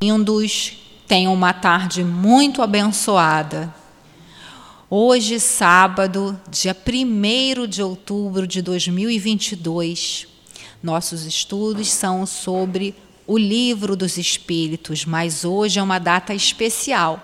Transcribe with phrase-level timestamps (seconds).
[0.00, 0.74] Lindos,
[1.08, 3.74] tenham uma tarde muito abençoada.
[4.88, 10.28] Hoje, sábado, dia 1 de outubro de 2022,
[10.80, 12.94] nossos estudos são sobre
[13.26, 17.20] o livro dos Espíritos, mas hoje é uma data especial.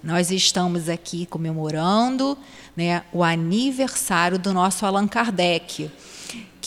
[0.00, 2.38] Nós estamos aqui comemorando
[2.76, 5.90] né, o aniversário do nosso Allan Kardec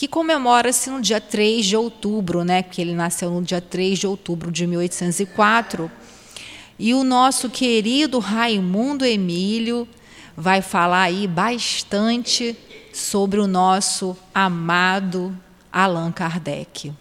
[0.00, 4.06] que comemora-se no dia 3 de outubro, né, que ele nasceu no dia 3 de
[4.06, 5.92] outubro de 1804.
[6.78, 9.86] E o nosso querido Raimundo Emílio
[10.34, 12.56] vai falar aí bastante
[12.94, 15.38] sobre o nosso amado
[15.70, 16.94] Allan Kardec.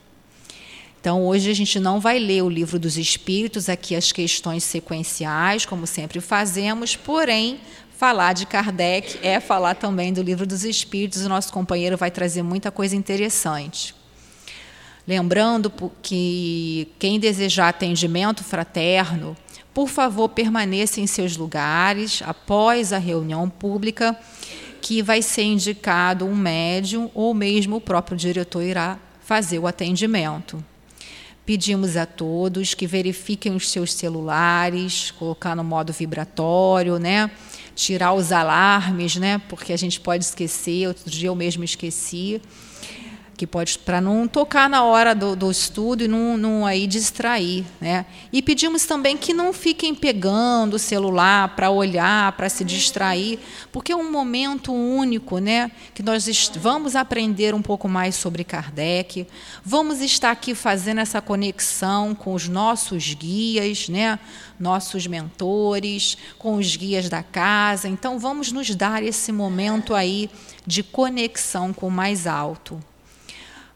[1.00, 5.66] Então, hoje a gente não vai ler o livro dos Espíritos, aqui as questões sequenciais,
[5.66, 7.61] como sempre fazemos, porém,
[7.99, 12.41] falar de Kardec é falar também do livro dos Espíritos, o nosso companheiro vai trazer
[12.41, 13.94] muita coisa interessante.
[15.05, 15.70] Lembrando
[16.02, 19.36] que quem desejar atendimento fraterno,
[19.73, 24.17] por favor, permaneça em seus lugares após a reunião pública,
[24.80, 30.64] que vai ser indicado um médium ou mesmo o próprio diretor irá fazer o atendimento.
[31.45, 37.30] Pedimos a todos que verifiquem os seus celulares, colocar no modo vibratório, né?
[37.80, 39.41] Tirar os alarmes, né?
[39.47, 40.88] Porque a gente pode esquecer.
[40.88, 42.41] Outro dia eu mesmo esqueci
[43.40, 47.64] que pode para não tocar na hora do, do estudo e não, não, aí distrair,
[47.80, 48.06] né?
[48.34, 53.40] E pedimos também que não fiquem pegando o celular para olhar, para se distrair,
[53.72, 55.72] porque é um momento único, né?
[55.94, 59.26] Que nós vamos aprender um pouco mais sobre Kardec,
[59.64, 64.20] vamos estar aqui fazendo essa conexão com os nossos guias, né?
[64.60, 67.88] Nossos mentores, com os guias da casa.
[67.88, 70.30] Então vamos nos dar esse momento aí
[70.67, 72.78] de conexão com o mais alto.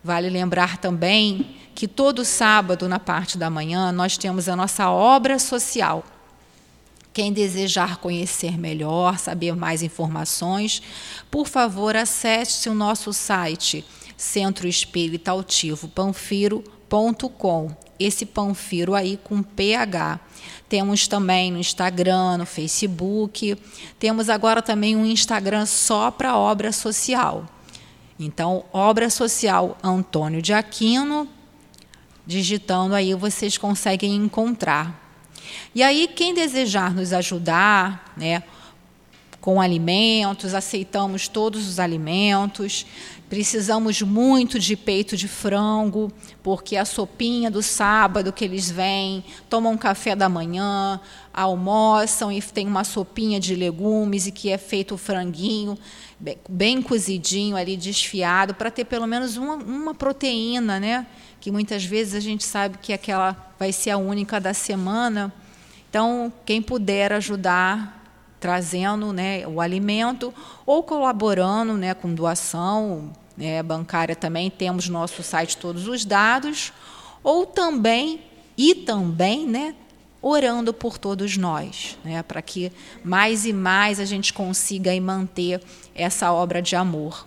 [0.04, 5.40] Vale lembrar também que todo sábado, na parte da manhã, nós temos a nossa obra
[5.40, 6.04] social.
[7.14, 10.82] Quem desejar conhecer melhor, saber mais informações,
[11.30, 13.86] por favor, acesse o nosso site
[14.18, 17.72] Centro Espírita Altivo Panfiro.com.
[18.00, 20.20] Esse Panfiro aí com PH.
[20.68, 23.56] Temos também no Instagram, no Facebook.
[24.00, 27.46] Temos agora também um Instagram só para obra social.
[28.24, 31.28] Então, obra social Antônio de Aquino,
[32.26, 35.00] digitando aí vocês conseguem encontrar.
[35.76, 38.44] E aí, quem desejar nos ajudar, né,
[39.42, 42.86] com alimentos, aceitamos todos os alimentos.
[43.30, 46.10] Precisamos muito de peito de frango,
[46.42, 50.98] porque a sopinha do sábado que eles vêm, tomam café da manhã,
[51.34, 55.78] almoçam e tem uma sopinha de legumes e que é feito o franguinho
[56.24, 61.06] bem, bem cozidinho ali, desfiado, para ter pelo menos uma, uma proteína, né?
[61.42, 65.34] Que muitas vezes a gente sabe que aquela vai ser a única da semana.
[65.90, 68.02] Então, quem puder ajudar
[68.40, 70.34] trazendo né, o alimento
[70.66, 76.74] ou colaborando né, com doação né, bancária também, temos no nosso site todos os dados,
[77.24, 78.22] ou também,
[78.58, 79.76] e também, né,
[80.22, 82.72] orando por todos nós, né, para que
[83.04, 85.62] mais e mais a gente consiga manter
[85.96, 87.26] essa obra de amor.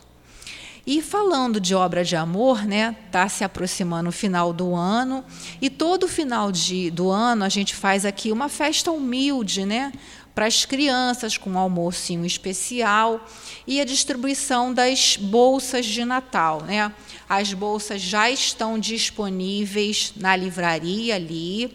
[0.86, 5.24] E falando de obra de amor, né, está se aproximando o final do ano
[5.60, 9.90] e todo final de, do ano a gente faz aqui uma festa humilde, né,
[10.36, 13.26] para as crianças com um almocinho especial
[13.66, 16.92] e a distribuição das bolsas de Natal, né?
[17.26, 21.74] As bolsas já estão disponíveis na livraria ali.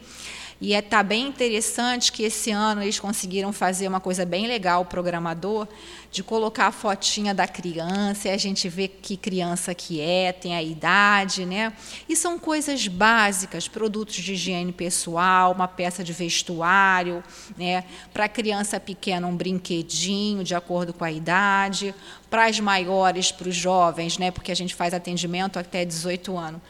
[0.62, 4.46] E está é, tá bem interessante que esse ano eles conseguiram fazer uma coisa bem
[4.46, 5.68] legal, o programador,
[6.12, 10.56] de colocar a fotinha da criança, e a gente vê que criança que é, tem
[10.56, 11.74] a idade, né?
[12.08, 17.24] E são coisas básicas, produtos de higiene pessoal, uma peça de vestuário,
[17.58, 17.84] né?
[18.14, 21.96] Para criança pequena, um brinquedinho de acordo com a idade,
[22.30, 24.30] para as maiores, para os jovens, né?
[24.30, 26.62] Porque a gente faz atendimento até 18 anos,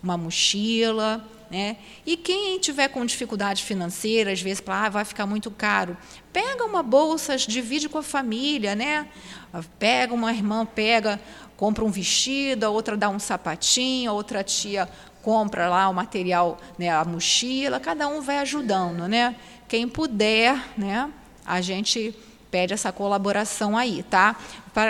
[0.00, 1.76] uma mochila, né?
[2.06, 5.96] E quem tiver com dificuldade financeira, às vezes, ah, vai ficar muito caro,
[6.32, 9.08] pega uma bolsa, divide com a família, né?
[9.78, 11.20] Pega uma irmã, pega,
[11.56, 14.88] compra um vestido, a outra dá um sapatinho, a outra tia
[15.22, 19.36] compra lá o material, né, a mochila, cada um vai ajudando, né?
[19.68, 21.10] Quem puder, né,
[21.44, 22.14] a gente
[22.50, 24.36] pede essa colaboração aí, tá?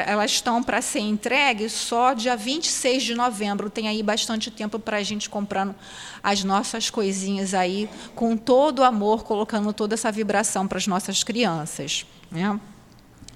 [0.07, 3.69] Elas estão para ser entregues só dia 26 de novembro.
[3.69, 5.75] Tem aí bastante tempo para a gente comprando
[6.23, 11.23] as nossas coisinhas aí, com todo o amor, colocando toda essa vibração para as nossas
[11.23, 12.07] crianças.
[12.31, 12.59] Né?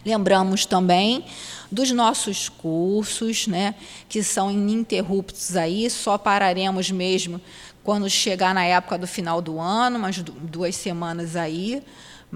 [0.05, 1.25] Lembramos também
[1.73, 3.75] dos nossos cursos, né,
[4.09, 7.41] que são ininterruptos aí, só pararemos mesmo
[7.83, 11.83] quando chegar na época do final do ano, umas duas semanas aí,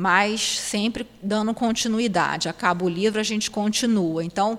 [0.01, 2.49] mas sempre dando continuidade.
[2.49, 4.25] Acaba o livro, a gente continua.
[4.25, 4.57] Então,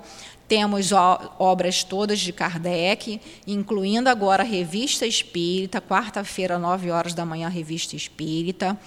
[0.50, 7.48] temos obras todas de Kardec, incluindo agora a Revista Espírita, quarta-feira, nove horas da manhã,
[7.48, 8.78] Revista Espírita.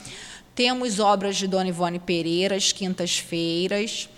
[0.54, 4.10] Temos obras de Dona Ivone Pereira, quintas-feiras.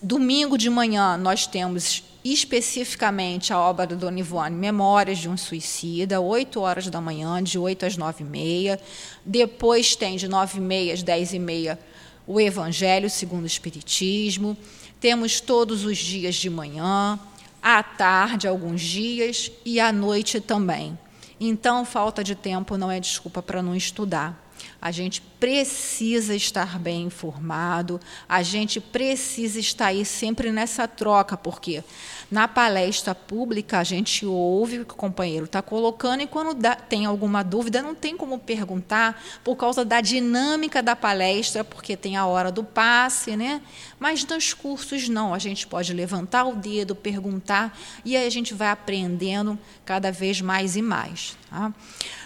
[0.00, 6.20] Domingo de manhã, nós temos especificamente a obra do Dona Ivone, Memórias de um Suicida,
[6.20, 8.80] 8 horas da manhã, de 8 às 9 e meia.
[9.24, 11.78] Depois tem de 9 e meia às 10 e meia
[12.26, 14.56] o Evangelho segundo o Espiritismo.
[15.00, 17.18] Temos todos os dias de manhã,
[17.62, 20.98] à tarde, alguns dias, e à noite também.
[21.40, 24.47] Então, falta de tempo não é desculpa para não estudar.
[24.80, 31.82] A gente precisa estar bem informado, a gente precisa estar aí sempre nessa troca, porque
[32.30, 36.74] na palestra pública, a gente ouve o que o companheiro está colocando e, quando dá,
[36.74, 42.16] tem alguma dúvida, não tem como perguntar por causa da dinâmica da palestra, porque tem
[42.16, 43.62] a hora do passe, né?
[43.98, 45.32] Mas nos cursos, não.
[45.32, 50.40] A gente pode levantar o dedo, perguntar, e aí a gente vai aprendendo cada vez
[50.40, 51.36] mais e mais.
[51.48, 51.72] Tá?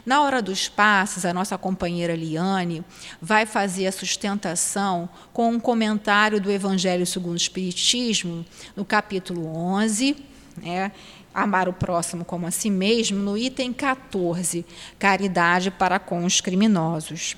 [0.05, 2.85] Na hora dos passes, a nossa companheira Liane
[3.21, 8.45] vai fazer a sustentação com um comentário do Evangelho segundo o Espiritismo,
[8.75, 9.92] no capítulo 11,
[10.56, 10.93] né,
[11.35, 14.65] amar o próximo como a si mesmo, no item 14,
[14.99, 17.37] caridade para com os criminosos.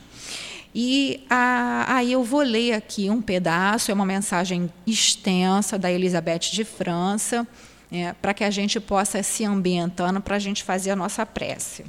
[0.75, 6.65] E aí eu vou ler aqui um pedaço, é uma mensagem extensa da Elizabeth de
[6.65, 7.47] França,
[7.93, 11.85] é, para que a gente possa se ambientando para a gente fazer a nossa prece.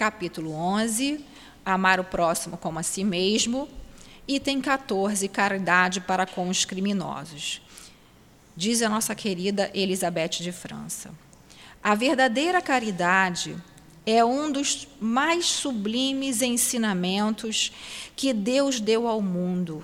[0.00, 1.22] capítulo 11,
[1.62, 3.68] amar o próximo como a si mesmo,
[4.34, 7.60] item 14, caridade para com os criminosos.
[8.56, 11.10] Diz a nossa querida Elizabeth de França.
[11.82, 13.56] A verdadeira caridade
[14.06, 17.72] é um dos mais sublimes ensinamentos
[18.14, 19.82] que Deus deu ao mundo.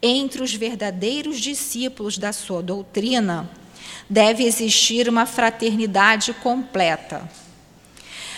[0.00, 3.50] Entre os verdadeiros discípulos da sua doutrina,
[4.08, 7.28] deve existir uma fraternidade completa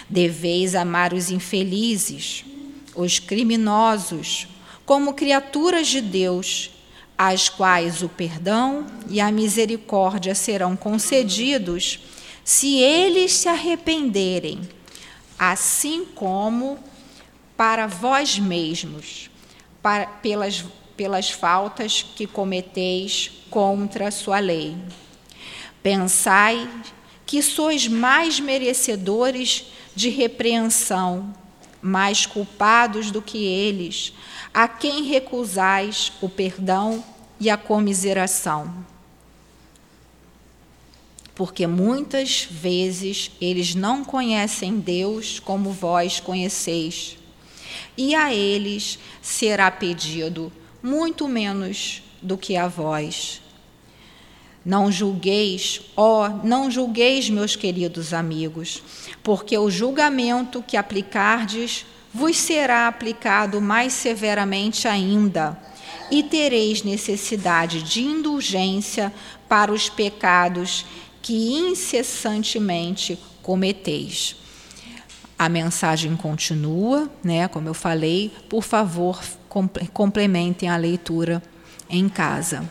[0.08, 2.42] Deveis amar os infelizes,
[2.94, 4.48] os criminosos,
[4.88, 6.70] como criaturas de Deus,
[7.18, 12.00] às quais o perdão e a misericórdia serão concedidos
[12.42, 14.62] se eles se arrependerem,
[15.38, 16.78] assim como
[17.54, 19.28] para vós mesmos,
[19.82, 20.64] para, pelas,
[20.96, 24.74] pelas faltas que cometeis contra a sua lei.
[25.82, 26.66] Pensai
[27.26, 31.34] que sois mais merecedores de repreensão,
[31.82, 34.14] mais culpados do que eles,
[34.52, 37.04] a quem recusais o perdão
[37.40, 38.72] e a comiseração.
[41.34, 47.16] Porque muitas vezes eles não conhecem Deus como vós conheceis,
[47.96, 50.52] e a eles será pedido
[50.82, 53.40] muito menos do que a vós.
[54.64, 58.82] Não julgueis, ó, não julgueis, meus queridos amigos,
[59.22, 61.86] porque o julgamento que aplicardes
[62.18, 65.56] vos será aplicado mais severamente ainda,
[66.10, 69.14] e tereis necessidade de indulgência
[69.48, 70.84] para os pecados
[71.22, 74.34] que incessantemente cometeis.
[75.38, 77.46] A mensagem continua, né?
[77.46, 79.22] Como eu falei, por favor,
[79.92, 81.40] complementem a leitura
[81.88, 82.68] em casa.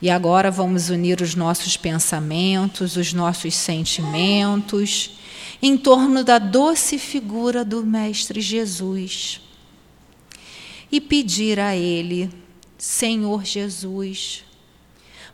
[0.00, 5.18] E agora vamos unir os nossos pensamentos, os nossos sentimentos,
[5.62, 9.40] em torno da doce figura do Mestre Jesus
[10.90, 12.30] e pedir a Ele,
[12.78, 14.44] Senhor Jesus,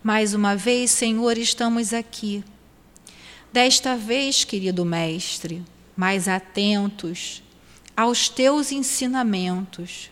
[0.02, 2.42] mais uma vez, Senhor, estamos aqui.
[3.52, 5.62] Desta vez, querido Mestre,
[5.96, 7.42] mais atentos
[7.96, 10.10] aos teus ensinamentos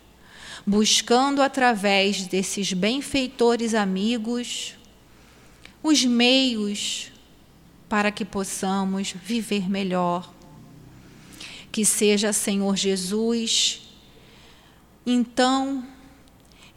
[0.66, 4.74] buscando através desses benfeitores amigos
[5.82, 7.09] os meios
[7.90, 10.32] para que possamos viver melhor.
[11.72, 13.82] Que seja, Senhor Jesus,
[15.04, 15.84] então,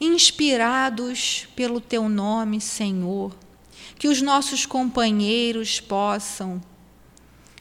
[0.01, 3.31] inspirados pelo Teu nome, Senhor,
[3.99, 6.59] que os nossos companheiros possam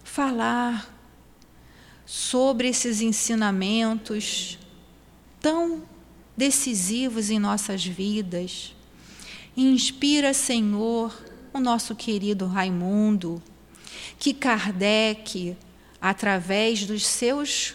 [0.02, 0.90] falar
[2.06, 4.58] sobre esses ensinamentos
[5.40, 5.82] tão
[6.34, 8.74] decisivos em nossas vidas.
[9.54, 11.14] Inspira, Senhor,
[11.52, 13.42] o nosso querido Raimundo,
[14.18, 15.56] que Kardec,
[16.00, 17.74] através dos seus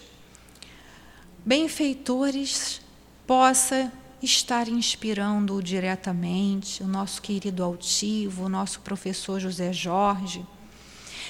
[1.44, 2.80] benfeitores,
[3.26, 3.92] possa
[4.22, 10.44] estar inspirando diretamente, o nosso querido altivo, o nosso professor José Jorge,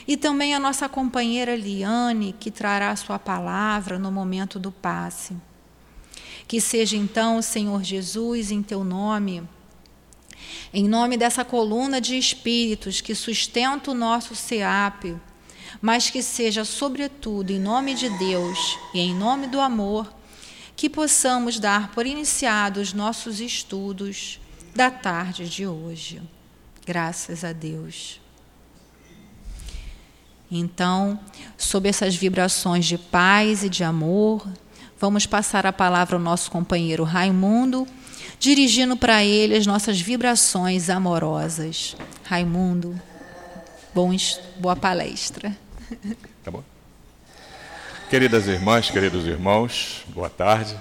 [0.06, 5.36] E também a nossa companheira Liane, que trará sua palavra no momento do passe.
[6.46, 9.46] Que seja então, Senhor Jesus, em teu nome,
[10.72, 15.16] em nome dessa coluna de espíritos que sustenta o nosso SEAP,
[15.80, 20.12] mas que seja, sobretudo, em nome de Deus e em nome do amor,
[20.76, 24.40] que possamos dar por iniciados nossos estudos
[24.74, 26.22] da tarde de hoje.
[26.86, 28.20] Graças a Deus.
[30.50, 31.20] Então,
[31.56, 34.48] sob essas vibrações de paz e de amor,
[34.98, 37.86] vamos passar a palavra ao nosso companheiro Raimundo,
[38.38, 41.96] dirigindo para ele as nossas vibrações amorosas.
[42.24, 43.00] Raimundo,
[43.94, 45.56] bons, boa palestra.
[46.44, 46.62] Tá bom.
[48.08, 50.74] Queridas irmãs, queridos irmãos, boa tarde.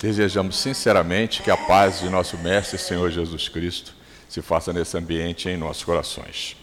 [0.00, 3.94] Desejamos sinceramente que a paz de nosso Mestre Senhor Jesus Cristo
[4.28, 6.56] se faça nesse ambiente em nossos corações.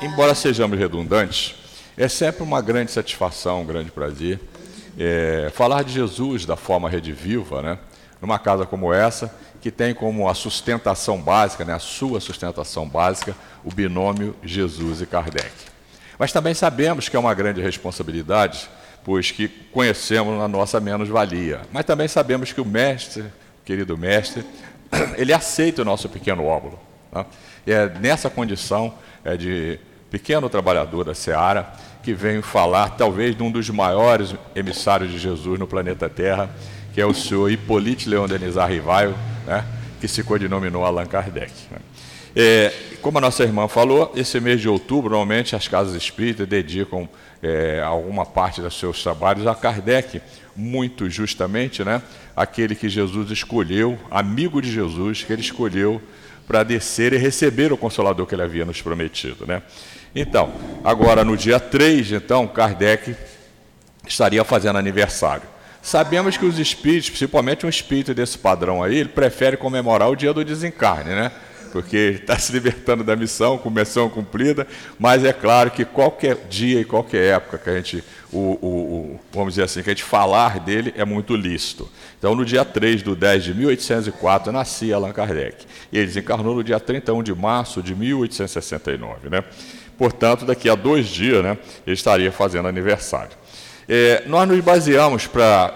[0.00, 1.54] Embora sejamos redundantes,
[1.96, 4.40] é sempre uma grande satisfação, um grande prazer
[4.98, 7.78] é, falar de Jesus da forma rediviva, né?
[8.22, 13.36] Numa casa como essa, que tem como a sustentação básica, né, a sua sustentação básica,
[13.62, 15.50] o binômio Jesus e Kardec.
[16.18, 18.70] Mas também sabemos que é uma grande responsabilidade
[19.04, 21.62] pois que conhecemos na nossa menos-valia.
[21.72, 23.24] Mas também sabemos que o mestre,
[23.64, 24.44] querido mestre,
[25.16, 26.78] ele aceita o nosso pequeno óvulo.
[27.10, 27.26] Tá?
[27.66, 29.78] E é nessa condição é de
[30.10, 35.58] pequeno trabalhador da Seara que venho falar, talvez, de um dos maiores emissários de Jesus
[35.58, 36.50] no planeta Terra,
[36.92, 39.14] que é o senhor Hippolyte Leon Denis Arrivaio,
[39.46, 39.64] né?
[40.00, 41.52] que se codinominou Allan Kardec.
[41.70, 41.78] Né?
[42.34, 47.08] É, como a nossa irmã falou, esse mês de outubro, normalmente as casas espíritas dedicam
[47.42, 50.20] é, alguma parte dos seus trabalhos a Kardec,
[50.54, 52.02] muito justamente, né,
[52.36, 56.00] aquele que Jesus escolheu, amigo de Jesus, que ele escolheu
[56.46, 59.46] para descer e receber o consolador que ele havia nos prometido.
[59.46, 59.62] Né?
[60.14, 60.52] Então,
[60.84, 63.16] agora no dia 3, então, Kardec
[64.06, 65.51] estaria fazendo aniversário.
[65.82, 70.32] Sabemos que os espíritos, principalmente um espírito desse padrão aí, ele prefere comemorar o dia
[70.32, 71.32] do desencarne, né?
[71.72, 74.66] porque está se libertando da missão, com missão cumprida,
[74.98, 79.20] mas é claro que qualquer dia e qualquer época que a gente, o, o, o,
[79.32, 81.90] vamos dizer assim, que a gente falar dele é muito lícito.
[82.18, 85.66] Então, no dia 3 de 10 de 1804, nascia Allan Kardec.
[85.90, 89.30] E ele desencarnou no dia 31 de março de 1869.
[89.30, 89.42] Né?
[89.96, 93.41] Portanto, daqui a dois dias, né, ele estaria fazendo aniversário.
[93.94, 95.70] É, nós nos baseamos para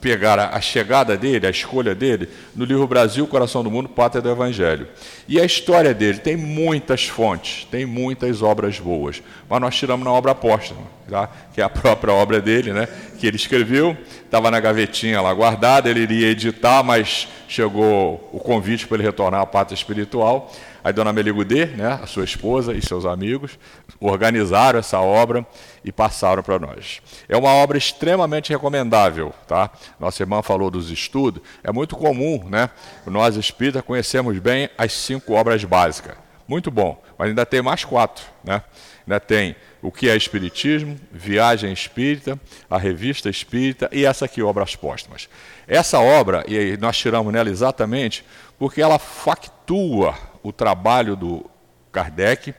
[0.00, 4.30] pegar a, chegada dele, a escolha dele, no livro Brasil, Coração do Mundo, Pátria do
[4.30, 4.86] Evangelho.
[5.26, 10.12] E a história dele tem muitas fontes, tem muitas obras boas, mas nós tiramos na
[10.12, 10.80] obra apóstola,
[11.10, 11.28] tá?
[11.52, 12.86] que é a própria obra dele, né?
[13.18, 18.86] que ele escreveu, estava na gavetinha lá guardada, ele iria editar, mas chegou o convite
[18.86, 20.52] para ele retornar à pátria espiritual.
[20.86, 23.58] Aí Dona Meligudê, né, a sua esposa e seus amigos,
[23.98, 25.44] organizaram essa obra
[25.84, 27.02] e passaram para nós.
[27.28, 29.68] É uma obra extremamente recomendável, tá?
[29.98, 31.42] Nossa irmã falou dos estudos.
[31.64, 32.70] É muito comum, né?
[33.04, 36.14] Nós espíritas conhecemos bem as cinco obras básicas.
[36.46, 38.62] Muito bom, mas ainda tem mais quatro, né?
[39.04, 42.40] Ainda tem o que é Espiritismo, Viagem Espírita,
[42.70, 45.28] a Revista Espírita e essa aqui, Obras Póstumas.
[45.66, 48.24] Essa obra, e nós tiramos nela exatamente
[48.56, 50.14] porque ela factua
[50.46, 51.44] o trabalho do
[51.90, 52.54] Kardec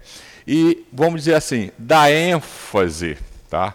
[0.45, 3.17] e, vamos dizer assim, dá ênfase,
[3.49, 3.73] tá?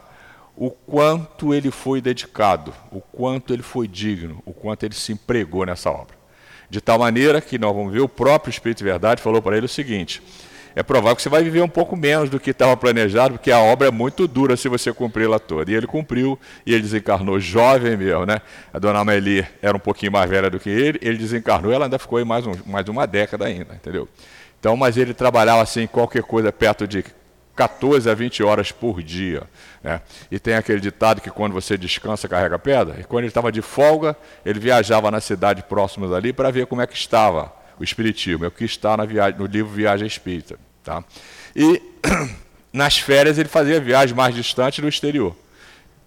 [0.54, 5.64] O quanto ele foi dedicado, o quanto ele foi digno, o quanto ele se empregou
[5.64, 6.14] nessa obra.
[6.68, 9.64] De tal maneira que nós vamos ver, o próprio Espírito de Verdade falou para ele
[9.64, 10.22] o seguinte:
[10.74, 13.58] é provável que você vai viver um pouco menos do que estava planejado, porque a
[13.58, 15.70] obra é muito dura se você cumpri-la toda.
[15.70, 18.40] E ele cumpriu, e ele desencarnou jovem mesmo, né?
[18.72, 21.98] A dona Amélie era um pouquinho mais velha do que ele, ele desencarnou, ela ainda
[21.98, 24.08] ficou aí mais, um, mais uma década ainda, entendeu?
[24.58, 27.04] Então, mas ele trabalhava assim, qualquer coisa perto de
[27.54, 29.42] 14 a 20 horas por dia.
[29.82, 30.00] Né?
[30.30, 32.96] E tem aquele ditado que quando você descansa, carrega pedra.
[32.98, 36.80] E quando ele estava de folga, ele viajava na cidade próximas ali para ver como
[36.80, 40.56] é que estava o Espiritismo, é o que está viagem, no livro Viagem Espírita.
[40.84, 41.02] Tá?
[41.54, 41.82] E
[42.72, 45.36] nas férias ele fazia viagens mais distantes no exterior.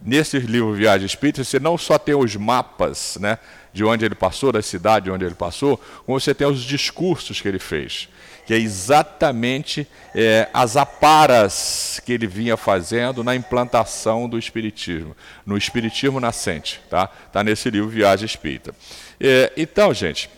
[0.02, 3.38] Nesse livro Viagem Espírita, você não só tem os mapas né,
[3.74, 7.42] de onde ele passou, da cidade de onde ele passou, como você tem os discursos
[7.42, 8.08] que ele fez,
[8.46, 15.14] que é exatamente é, as aparas que ele vinha fazendo na implantação do Espiritismo,
[15.46, 16.80] no Espiritismo nascente.
[16.86, 18.74] Está tá nesse livro Viagem Espírita.
[19.20, 20.30] É, então, gente,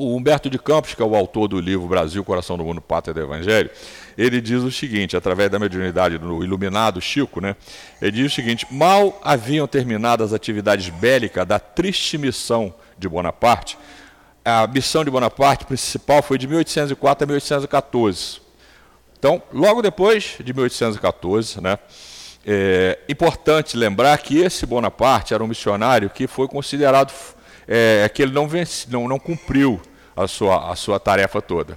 [0.00, 3.12] o Humberto de Campos, que é o autor do livro Brasil, Coração do Mundo, Pátria
[3.12, 3.70] do Evangelho,
[4.16, 7.54] ele diz o seguinte, através da mediunidade do iluminado Chico, né?
[8.00, 13.76] Ele diz o seguinte: mal haviam terminado as atividades bélicas da triste missão de Bonaparte.
[14.42, 18.40] A missão de Bonaparte principal foi de 1804 a 1814.
[19.18, 21.78] Então, logo depois de 1814, né,
[22.46, 27.12] é importante lembrar que esse Bonaparte era um missionário que foi considerado
[27.68, 29.80] é, que ele não, vence, não, não cumpriu
[30.16, 31.76] a sua, a sua tarefa toda.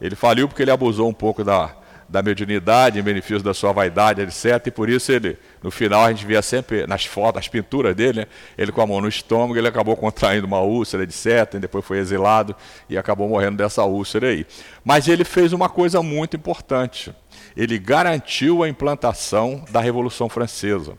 [0.00, 1.74] Ele faliu porque ele abusou um pouco da,
[2.12, 4.66] da mediunidade, em benefício da sua vaidade, etc.
[4.66, 8.20] E por isso ele, no final, a gente via sempre nas fotos, as pinturas dele,
[8.20, 8.26] né?
[8.58, 11.54] ele com a mão no estômago, ele acabou contraindo uma úlcera, etc.
[11.54, 12.54] E depois foi exilado
[12.86, 14.46] e acabou morrendo dessa úlcera aí.
[14.84, 17.14] Mas ele fez uma coisa muito importante.
[17.56, 20.98] Ele garantiu a implantação da Revolução Francesa,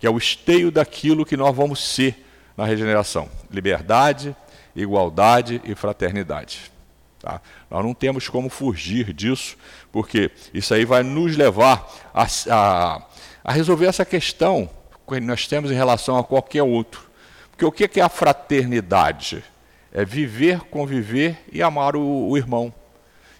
[0.00, 2.24] que é o esteio daquilo que nós vamos ser
[2.56, 4.34] na regeneração: liberdade,
[4.80, 6.70] igualdade e fraternidade.
[7.20, 7.40] Tá?
[7.70, 9.56] Nós não temos como fugir disso,
[9.90, 13.02] porque isso aí vai nos levar a, a,
[13.42, 14.70] a resolver essa questão
[15.06, 17.08] que nós temos em relação a qualquer outro.
[17.50, 19.42] Porque o que é a fraternidade?
[19.92, 22.72] É viver, conviver e amar o, o irmão,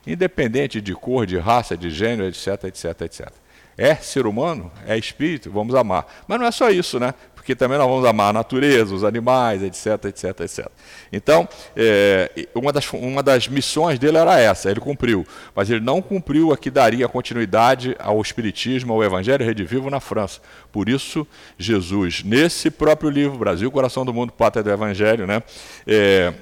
[0.06, 3.28] independente de cor, de raça, de gênero, etc, etc, etc.
[3.76, 6.04] É ser humano, é espírito, vamos amar.
[6.26, 7.14] Mas não é só isso, né?
[7.48, 10.66] Porque também nós vamos amar a natureza, os animais, etc, etc, etc.
[11.10, 16.02] Então, é, uma, das, uma das missões dele era essa, ele cumpriu, mas ele não
[16.02, 20.42] cumpriu a que daria continuidade ao Espiritismo, ao Evangelho Redivivo na França.
[20.70, 21.26] Por isso,
[21.56, 25.42] Jesus, nesse próprio livro, Brasil, Coração do Mundo, Pátria do Evangelho, né,
[25.86, 26.34] é,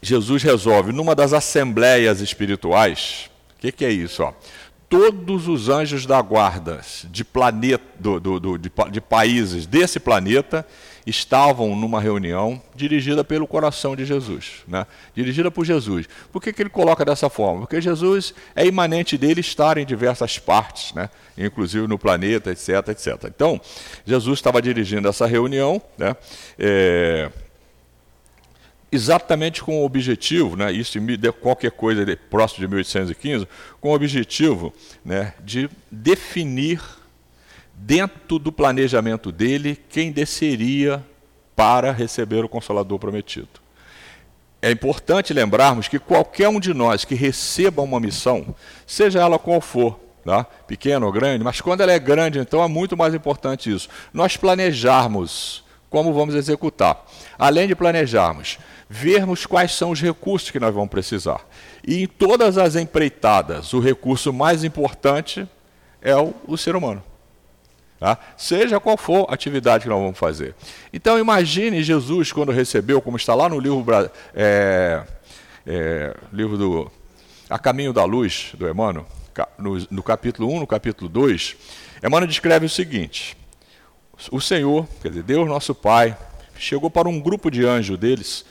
[0.00, 3.28] Jesus resolve, numa das assembleias espirituais,
[3.58, 4.22] o que, que é isso?
[4.22, 4.32] Ó?
[4.88, 10.66] Todos os anjos da guarda de, planeta, do, do, do, de, de, países desse planeta
[11.06, 14.86] estavam numa reunião dirigida pelo coração de Jesus, né?
[15.14, 16.08] dirigida por Jesus.
[16.32, 17.60] Por que, que ele coloca dessa forma?
[17.60, 21.08] Porque Jesus é imanente dele estar em diversas partes, né?
[21.36, 23.24] inclusive no planeta, etc, etc.
[23.24, 23.60] Então,
[24.04, 26.16] Jesus estava dirigindo essa reunião, né?
[26.58, 27.30] É
[28.90, 33.48] exatamente com o objetivo, né, isso de qualquer coisa de, próximo de 1815,
[33.80, 34.72] com o objetivo
[35.04, 36.80] né, de definir
[37.74, 41.04] dentro do planejamento dele quem desceria
[41.54, 43.48] para receber o Consolador prometido.
[44.62, 48.54] É importante lembrarmos que qualquer um de nós que receba uma missão,
[48.86, 50.44] seja ela qual for, tá?
[50.44, 53.88] pequena ou grande, mas quando ela é grande, então é muito mais importante isso.
[54.12, 57.04] Nós planejarmos como vamos executar.
[57.38, 61.40] Além de planejarmos, vermos quais são os recursos que nós vamos precisar.
[61.86, 65.48] E em todas as empreitadas, o recurso mais importante
[66.00, 67.02] é o, o ser humano.
[67.98, 68.18] Tá?
[68.36, 70.54] Seja qual for a atividade que nós vamos fazer.
[70.92, 73.84] Então imagine Jesus quando recebeu, como está lá no livro,
[74.34, 75.02] é,
[75.66, 76.92] é, livro do
[77.48, 79.06] A Caminho da Luz, do Emmanuel,
[79.58, 81.56] no, no capítulo 1, no capítulo 2,
[82.04, 83.36] Emmanuel descreve o seguinte:
[84.30, 86.16] o Senhor, quer dizer, Deus nosso Pai,
[86.58, 88.44] chegou para um grupo de anjos deles,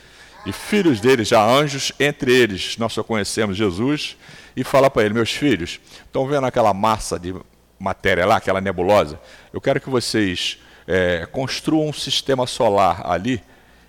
[0.45, 4.15] e filhos deles, já anjos, entre eles nós só conhecemos Jesus,
[4.55, 7.35] e fala para ele: Meus filhos, estão vendo aquela massa de
[7.79, 9.19] matéria lá, aquela nebulosa?
[9.51, 13.41] Eu quero que vocês é, construam um sistema solar ali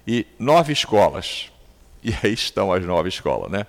[0.06, 1.50] e nove escolas.
[2.02, 3.66] E aí estão as nove escolas, né?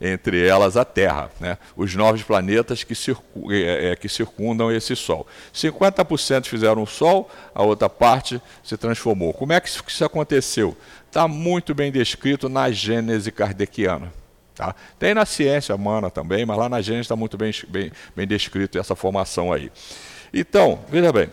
[0.00, 1.58] Entre elas a Terra, né?
[1.76, 5.26] os nove planetas que, circu é, é, que circundam esse Sol.
[5.54, 9.34] 50% fizeram o Sol, a outra parte se transformou.
[9.34, 10.76] Como é que isso aconteceu?
[11.06, 14.12] Está muito bem descrito na Gênese kardeciana.
[14.54, 14.74] Tá?
[14.98, 18.78] Tem na ciência humana também, mas lá na Gênese está muito bem, bem, bem descrito
[18.78, 19.70] essa formação aí.
[20.32, 21.28] Então, veja bem,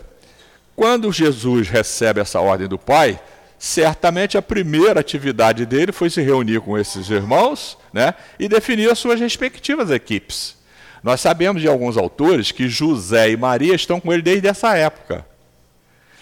[0.76, 3.20] quando Jesus recebe essa ordem do Pai,
[3.58, 9.00] certamente a primeira atividade dele foi se reunir com esses irmãos né, e definir as
[9.00, 10.56] suas respectivas equipes.
[11.04, 15.26] Nós sabemos de alguns autores que José e Maria estão com ele desde essa época.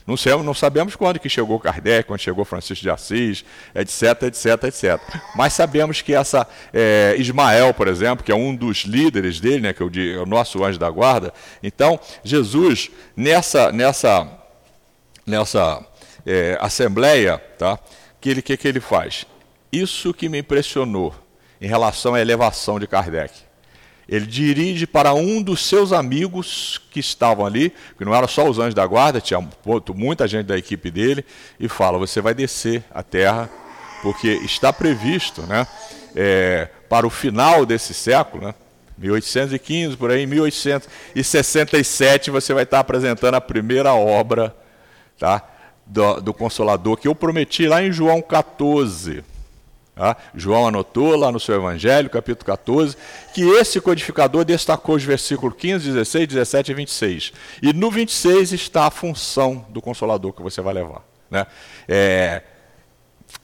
[0.05, 3.43] Não sabemos, não sabemos quando que chegou Kardec, quando chegou Francisco de Assis,
[3.73, 5.01] etc, etc, etc.
[5.35, 9.73] Mas sabemos que essa é, Ismael, por exemplo, que é um dos líderes dele, né,
[9.73, 11.33] que é o, de, é o nosso anjo da guarda.
[11.63, 14.27] Então, Jesus, nessa, nessa,
[15.25, 15.83] nessa
[16.25, 17.77] é, assembleia, tá?
[18.19, 19.25] que ele que, que ele faz?
[19.71, 21.13] Isso que me impressionou
[21.61, 23.45] em relação à elevação de Kardec.
[24.07, 28.59] Ele dirige para um dos seus amigos que estavam ali, que não eram só os
[28.59, 29.39] anjos da guarda, tinha
[29.95, 31.25] muita gente da equipe dele,
[31.59, 33.49] e fala: Você vai descer a terra,
[34.03, 35.65] porque está previsto né,
[36.15, 38.53] é, para o final desse século, né,
[38.97, 44.55] 1815, por aí, em 1867, você vai estar apresentando a primeira obra
[45.17, 45.41] tá,
[45.85, 49.23] do, do Consolador, que eu prometi lá em João 14.
[49.95, 50.17] Tá?
[50.33, 52.97] João anotou lá no seu Evangelho, capítulo 14,
[53.33, 57.33] que esse codificador destacou os versículos 15, 16, 17 e 26.
[57.61, 61.01] E no 26 está a função do Consolador que você vai levar.
[61.31, 61.47] Né?
[61.87, 62.41] É,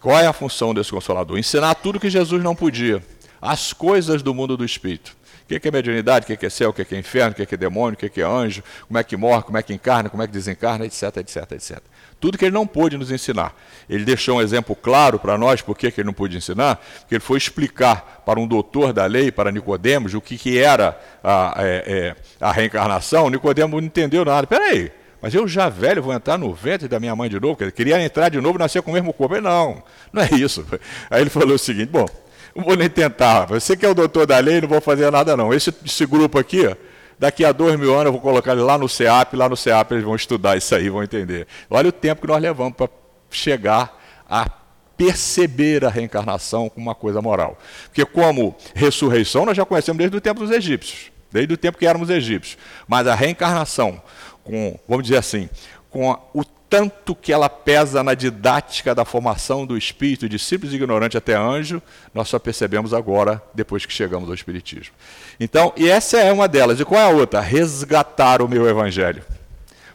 [0.02, 1.38] qual é a função desse Consolador?
[1.38, 3.02] Ensinar tudo que Jesus não podia,
[3.42, 5.21] as coisas do mundo do Espírito
[5.58, 7.58] O que é mediunidade, o que é céu, o que é inferno, o que é
[7.58, 10.28] demônio, o que é anjo, como é que morre, como é que encarna, como é
[10.28, 11.80] que desencarna, etc, etc, etc.
[12.20, 13.56] Tudo que ele não pôde nos ensinar.
[13.90, 17.20] Ele deixou um exemplo claro para nós por que ele não pôde ensinar, porque ele
[17.20, 21.84] foi explicar para um doutor da lei, para Nicodemos, o que, que era a, é,
[21.88, 23.30] é, a reencarnação.
[23.30, 24.46] Nicodemos não entendeu nada.
[24.46, 27.56] Peraí, mas eu já velho vou entrar no ventre da minha mãe de novo?
[27.72, 29.36] Queria entrar de novo e nascer com o mesmo corpo.
[29.36, 30.66] Ele, não, não é isso.
[31.10, 32.08] Aí ele falou o seguinte, bom,
[32.56, 33.46] não vou nem tentar.
[33.46, 35.54] Você que é o doutor da lei, não vou fazer nada não.
[35.54, 36.76] Esse, esse grupo aqui,
[37.18, 39.92] daqui a dois mil anos eu vou colocar ele lá no CEAP, lá no CEAP
[39.92, 41.48] eles vão estudar isso aí, vão entender.
[41.70, 42.90] Olha o tempo que nós levamos para
[43.30, 43.98] chegar
[44.30, 44.50] a
[44.98, 47.58] perceber a reencarnação como uma coisa moral.
[47.86, 51.88] Porque como ressurreição nós já conhecemos desde o tempo dos egípcios, desde o tempo que
[51.88, 52.58] éramos egípcios.
[52.88, 54.02] Mas a reencarnação,
[54.44, 55.50] com, vamos dizer assim,
[55.90, 61.18] com o tanto que ela pesa na didática da formação do espírito, de simples ignorante
[61.18, 61.82] até anjo,
[62.14, 64.94] nós só percebemos agora, depois que chegamos ao Espiritismo.
[65.38, 66.80] Então, e essa é uma delas.
[66.80, 67.42] E qual é a outra?
[67.42, 69.22] Resgatar o meu Evangelho.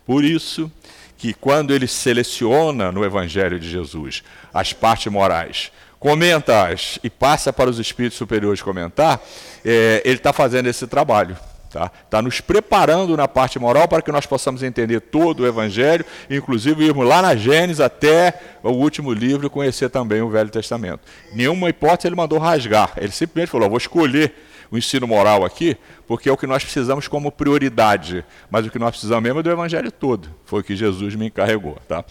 [0.04, 0.70] Por isso
[1.16, 7.70] que quando ele seleciona no Evangelho de Jesus as partes morais, comenta-as e passa para
[7.70, 9.18] os espíritos superiores comentar,
[9.64, 11.38] é, ele está fazendo esse trabalho.
[11.76, 16.04] Está tá nos preparando na parte moral para que nós possamos entender todo o Evangelho,
[16.30, 21.00] inclusive irmos lá na Gênesis até o último livro e conhecer também o Velho Testamento.
[21.34, 22.92] Nenhuma hipótese ele mandou rasgar.
[22.96, 24.32] Ele simplesmente falou: vou escolher
[24.70, 28.24] o ensino moral aqui, porque é o que nós precisamos como prioridade.
[28.50, 30.28] Mas o que nós precisamos mesmo é do Evangelho todo.
[30.44, 31.76] Foi o que Jesus me encarregou.
[31.86, 32.04] Tá?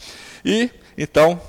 [0.43, 1.39] E, então,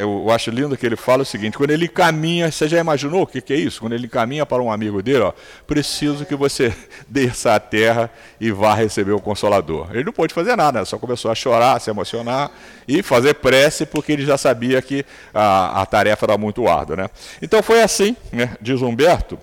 [0.00, 3.26] eu acho lindo que ele fala o seguinte: quando ele caminha, você já imaginou o
[3.26, 3.80] que, é isso?
[3.80, 5.32] Quando ele caminha para um amigo dele, ó,
[5.66, 6.74] preciso que você
[7.08, 8.10] desça à terra
[8.40, 9.88] e vá receber o Consolador.
[9.92, 12.50] Ele não pôde fazer nada, só começou a chorar, a se emocionar
[12.86, 16.96] e fazer prece, porque ele já sabia que a, a tarefa era muito árdua.
[16.96, 17.10] Né?
[17.42, 19.38] Então foi assim, né, diz Humberto,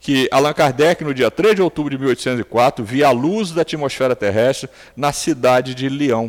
[0.00, 4.14] que Allan Kardec, no dia 3 de outubro de 1804, via a luz da atmosfera
[4.14, 6.28] terrestre na cidade de Lyon,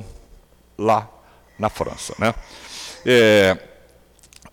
[0.77, 1.09] lá
[1.59, 2.13] na França.
[2.17, 2.33] Né?
[3.05, 3.57] É,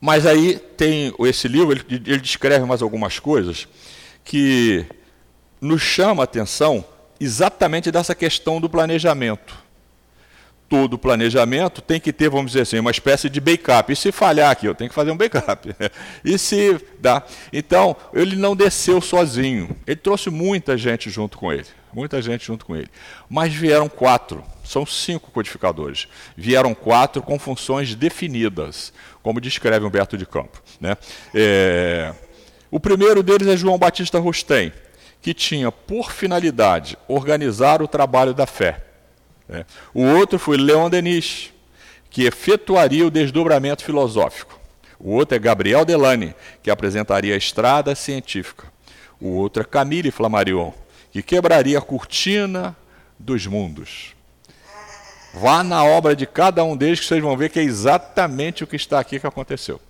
[0.00, 3.66] mas aí tem esse livro, ele, ele descreve mais algumas coisas
[4.24, 4.84] que
[5.60, 6.84] nos chama a atenção
[7.20, 9.62] exatamente dessa questão do planejamento.
[10.68, 13.92] Todo planejamento tem que ter, vamos dizer assim, uma espécie de backup.
[13.92, 15.68] E se falhar aqui, eu tenho que fazer um backup.
[16.24, 17.22] E se dá.
[17.52, 19.76] Então, ele não desceu sozinho.
[19.86, 21.66] Ele trouxe muita gente junto com ele.
[21.92, 22.88] Muita gente junto com ele.
[23.28, 26.08] Mas vieram quatro são cinco codificadores.
[26.36, 30.62] Vieram quatro com funções definidas, como descreve Humberto de Campo.
[30.80, 30.96] Né?
[31.34, 32.14] É...
[32.70, 34.72] O primeiro deles é João Batista Rustem,
[35.20, 38.82] que tinha por finalidade organizar o trabalho da fé.
[39.48, 39.66] Né?
[39.92, 41.52] O outro foi Leon Denis,
[42.08, 44.58] que efetuaria o desdobramento filosófico.
[44.98, 48.66] O outro é Gabriel Delane, que apresentaria a estrada científica.
[49.20, 50.72] O outro é Camille Flammarion,
[51.12, 52.74] que quebraria a cortina
[53.18, 54.16] dos mundos.
[55.34, 58.66] Vá na obra de cada um deles que vocês vão ver que é exatamente o
[58.66, 59.80] que está aqui que aconteceu.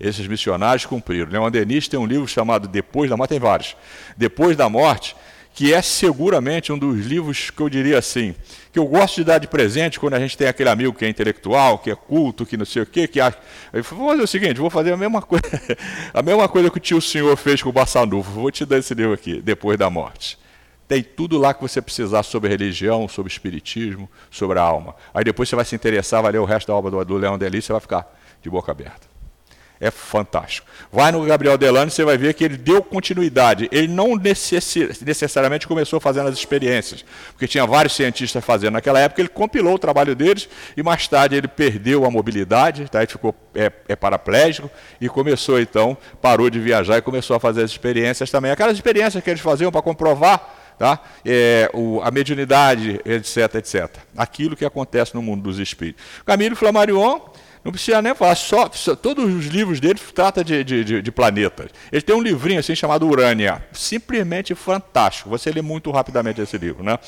[0.00, 1.30] Esses missionários cumpriram.
[1.30, 3.76] Leon Denis tem um livro chamado Depois da Morte, tem vários.
[4.16, 5.14] Depois da Morte,
[5.58, 8.32] que é seguramente um dos livros que eu diria assim,
[8.72, 11.08] que eu gosto de dar de presente quando a gente tem aquele amigo que é
[11.08, 13.36] intelectual, que é culto, que não sei o quê, que acha.
[13.72, 15.42] Eu vou fazer o seguinte, vou fazer a mesma coisa,
[16.14, 18.30] a mesma coisa que o tio senhor fez com o Bassanufo.
[18.30, 20.38] Vou te dar esse livro aqui, Depois da Morte.
[20.86, 24.94] Tem tudo lá que você precisar sobre religião, sobre espiritismo, sobre a alma.
[25.12, 27.36] Aí depois você vai se interessar, vai ler o resto da obra do, do Leão
[27.36, 29.07] Delis, você vai ficar de boca aberta.
[29.80, 30.66] É fantástico.
[30.90, 33.68] Vai no Gabriel Delano, você vai ver que ele deu continuidade.
[33.70, 38.72] Ele não necessariamente começou fazendo as experiências, porque tinha vários cientistas fazendo.
[38.72, 42.98] Naquela época ele compilou o trabalho deles e mais tarde ele perdeu a mobilidade, tá?
[42.98, 44.68] ele ficou é, é paraplégico
[45.00, 48.50] e começou então, parou de viajar e começou a fazer as experiências também.
[48.50, 51.00] Aquelas experiências que eles faziam para comprovar tá?
[51.24, 53.90] É, o, a mediunidade, etc, etc.
[54.16, 56.04] Aquilo que acontece no mundo dos espíritos.
[56.24, 57.20] Camilo Flammarion,
[57.64, 61.12] não precisa nem falar, só, só todos os livros dele tratam de, de, de, de,
[61.12, 61.70] planetas.
[61.90, 65.28] Ele tem um livrinho assim chamado Urânia, simplesmente fantástico.
[65.30, 66.98] Você lê muito rapidamente esse livro, né?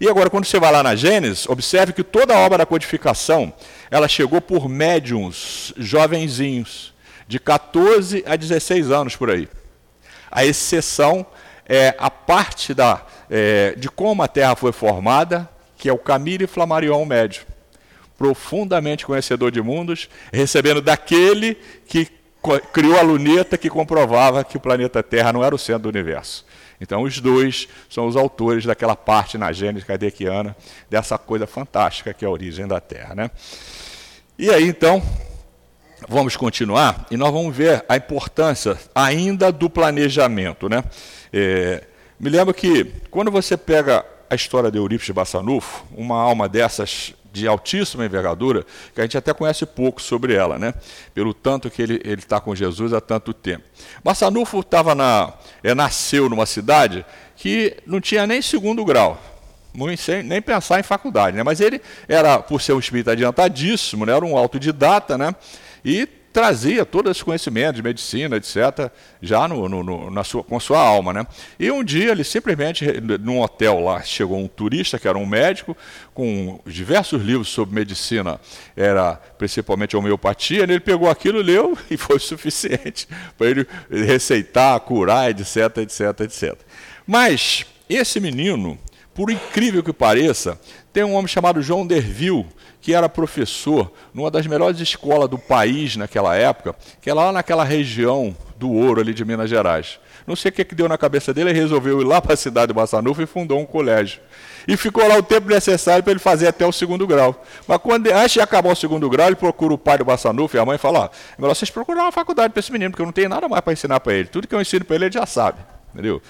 [0.00, 3.52] E agora, quando você vai lá na Gênesis, observe que toda a obra da codificação
[3.90, 6.94] ela chegou por médiums jovenzinhos,
[7.28, 9.48] de 14 a 16 anos por aí.
[10.30, 11.26] A exceção
[11.68, 16.46] é a parte da, é, de como a Terra foi formada, que é o Camille
[16.46, 17.42] Flammarion médio,
[18.16, 22.08] profundamente conhecedor de mundos, recebendo daquele que
[22.72, 26.44] criou a luneta que comprovava que o planeta Terra não era o centro do universo.
[26.80, 30.54] Então, os dois são os autores daquela parte na Gênesis kardeciana,
[30.90, 33.14] dessa coisa fantástica que é a origem da Terra.
[33.14, 33.30] Né?
[34.38, 35.02] E aí, então,
[36.08, 40.68] vamos continuar e nós vamos ver a importância ainda do planejamento.
[40.68, 40.84] Né?
[41.32, 41.82] É,
[42.18, 47.46] Me lembro que quando você pega a história de Eurípides Bassanufo, uma alma dessas de
[47.46, 50.74] altíssima envergadura, que a gente até conhece pouco sobre ela, né?
[51.14, 53.64] pelo tanto que ele está com Jesus há tanto tempo.
[54.02, 57.04] Bassanufo tava na, é, nasceu numa cidade
[57.36, 59.20] que não tinha nem segundo grau,
[59.98, 61.42] sem nem pensar em faculdade, né?
[61.42, 64.14] mas ele era, por ser um espírito adiantadíssimo, né?
[64.14, 65.34] era um autodidata, né?
[65.84, 68.90] e trazia todo esse conhecimento de medicina, etc.,
[69.22, 71.10] já no, no, no, na sua, com sua alma.
[71.10, 71.26] Né?
[71.58, 72.84] E um dia ele simplesmente,
[73.22, 75.74] num hotel lá, chegou um turista, que era um médico,
[76.12, 78.38] com diversos livros sobre medicina,
[78.76, 85.78] era principalmente homeopatia, ele pegou aquilo, leu e foi suficiente para ele receitar, curar, etc,
[85.78, 86.54] etc, etc.
[87.06, 88.78] Mas esse menino,
[89.16, 90.60] por incrível que pareça,
[90.92, 92.46] tem um homem chamado João Derville,
[92.82, 97.64] que era professor numa das melhores escolas do país naquela época, que é lá naquela
[97.64, 99.98] região do ouro ali de Minas Gerais.
[100.26, 102.36] Não sei o que, que deu na cabeça dele, ele resolveu ir lá para a
[102.36, 104.20] cidade de Massanufa e fundou um colégio.
[104.68, 107.42] E ficou lá o tempo necessário para ele fazer até o segundo grau.
[107.66, 110.60] Mas quando, antes de acabar o segundo grau, ele procura o pai do Massanufa e
[110.60, 113.12] a mãe fala: é melhor vocês procurar uma faculdade para esse menino, porque eu não
[113.12, 114.28] tenho nada mais para ensinar para ele.
[114.28, 115.58] Tudo que eu ensino para ele, ele já sabe.
[115.94, 116.20] Entendeu?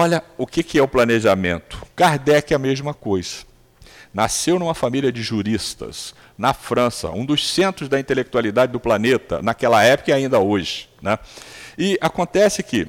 [0.00, 1.84] Olha o que, é o planejamento.
[1.96, 3.38] Kardec é a mesma coisa.
[4.14, 9.82] Nasceu numa família de juristas, na França, um dos centros da intelectualidade do planeta, naquela
[9.82, 10.88] época e ainda hoje.
[11.02, 11.18] Né?
[11.76, 12.86] E acontece que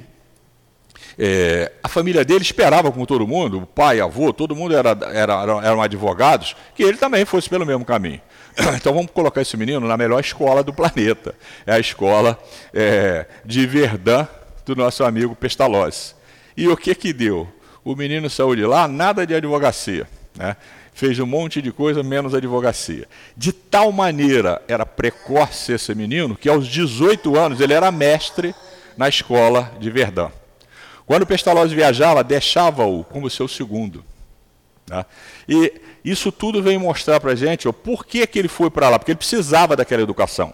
[1.18, 5.34] é, a família dele esperava, como todo mundo, o pai, avô, todo mundo era, era,
[5.64, 8.20] eram advogados, que ele também fosse pelo mesmo caminho.
[8.76, 11.34] Então vamos colocar esse menino na melhor escola do planeta.
[11.66, 12.38] É a escola
[12.72, 14.28] é, de Verdun
[14.64, 16.19] do nosso amigo Pestalozzi.
[16.60, 17.48] E o que que deu?
[17.84, 20.06] O menino saiu de lá, nada de advocacia.
[20.36, 20.56] Né?
[21.00, 23.08] fez um monte de coisa, menos advocacia.
[23.34, 28.54] De tal maneira era precoce esse menino que aos 18 anos ele era mestre
[28.98, 30.30] na escola de Verdun.
[31.06, 34.04] Quando Pestalozzi viajava, deixava-o como seu segundo.
[34.86, 35.04] Né?
[35.48, 38.90] E isso tudo vem mostrar para a gente ó, por que, que ele foi para
[38.90, 40.52] lá, porque ele precisava daquela educação.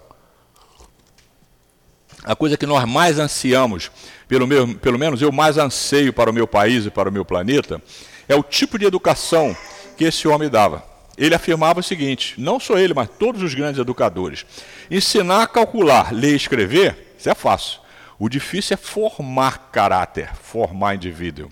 [2.26, 3.88] A coisa que nós mais ansiamos,
[4.26, 7.24] pelo, meu, pelo menos eu mais anseio para o meu país e para o meu
[7.24, 7.80] planeta,
[8.28, 9.56] é o tipo de educação
[9.96, 10.84] que esse homem dava.
[11.16, 14.44] Ele afirmava o seguinte: não só ele, mas todos os grandes educadores.
[14.90, 17.80] Ensinar a calcular, ler e escrever, isso é fácil.
[18.18, 21.48] O difícil é formar caráter, formar indivíduo.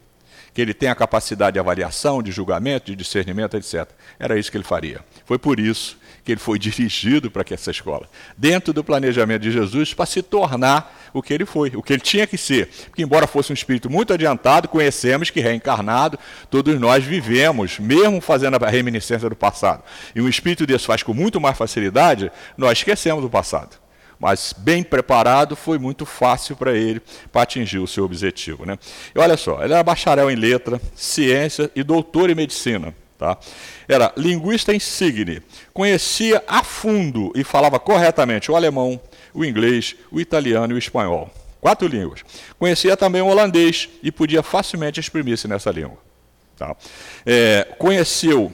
[0.53, 3.89] Que ele tenha capacidade de avaliação, de julgamento, de discernimento, etc.
[4.19, 5.05] Era isso que ele faria.
[5.25, 9.93] Foi por isso que ele foi dirigido para essa escola, dentro do planejamento de Jesus,
[9.93, 12.69] para se tornar o que ele foi, o que ele tinha que ser.
[12.87, 16.19] Porque, embora fosse um espírito muito adiantado, conhecemos que reencarnado,
[16.51, 19.83] todos nós vivemos, mesmo fazendo a reminiscência do passado.
[20.15, 23.85] E um espírito desse faz com muito mais facilidade, nós esquecemos do passado
[24.17, 28.65] mas bem preparado, foi muito fácil para ele para atingir o seu objetivo.
[28.65, 28.79] Né?
[29.15, 32.95] E olha só, ele era bacharel em letra, ciência e doutor em medicina.
[33.25, 33.39] Tá?
[33.89, 35.41] Era linguista insigne,
[35.73, 39.01] conhecia a fundo e falava corretamente o alemão,
[39.33, 41.31] o inglês, o italiano e o espanhol.
[41.59, 42.21] Quatro línguas.
[42.59, 45.97] Conhecia também o holandês e podia facilmente exprimir-se nessa língua.
[46.55, 46.77] Tá?
[47.25, 48.53] É, conheceu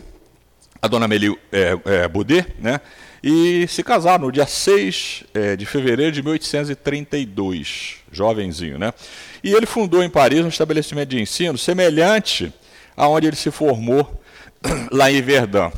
[0.80, 2.80] a dona Meli é, é, Boudet, né?
[3.24, 8.78] e se casaram no dia 6 é, de fevereiro de 1832, jovenzinho.
[8.78, 8.94] Né?
[9.42, 12.54] E ele fundou em Paris um estabelecimento de ensino semelhante
[13.00, 14.19] aonde ele se formou
[14.90, 15.70] lá em Verdun.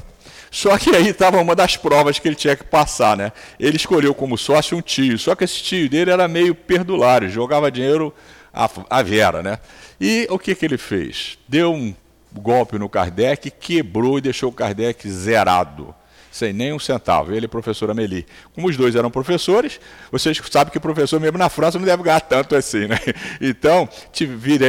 [0.51, 3.33] Só que aí estava uma das provas que ele tinha que passar, né?
[3.59, 7.71] Ele escolheu como sócio um tio, só que esse tio dele era meio perdulário, jogava
[7.71, 8.15] dinheiro
[8.53, 9.59] à, à vera, né?
[9.99, 11.39] E o que, que ele fez?
[11.49, 11.95] Deu um
[12.35, 15.95] golpe no Kardec, quebrou e deixou o Kardec zerado,
[16.31, 17.33] sem nem um centavo.
[17.33, 18.27] Ele e a professora Meli.
[18.55, 22.21] Como os dois eram professores, vocês sabem que professor mesmo na França não deve ganhar
[22.21, 22.99] tanto assim, né?
[23.41, 23.89] Então,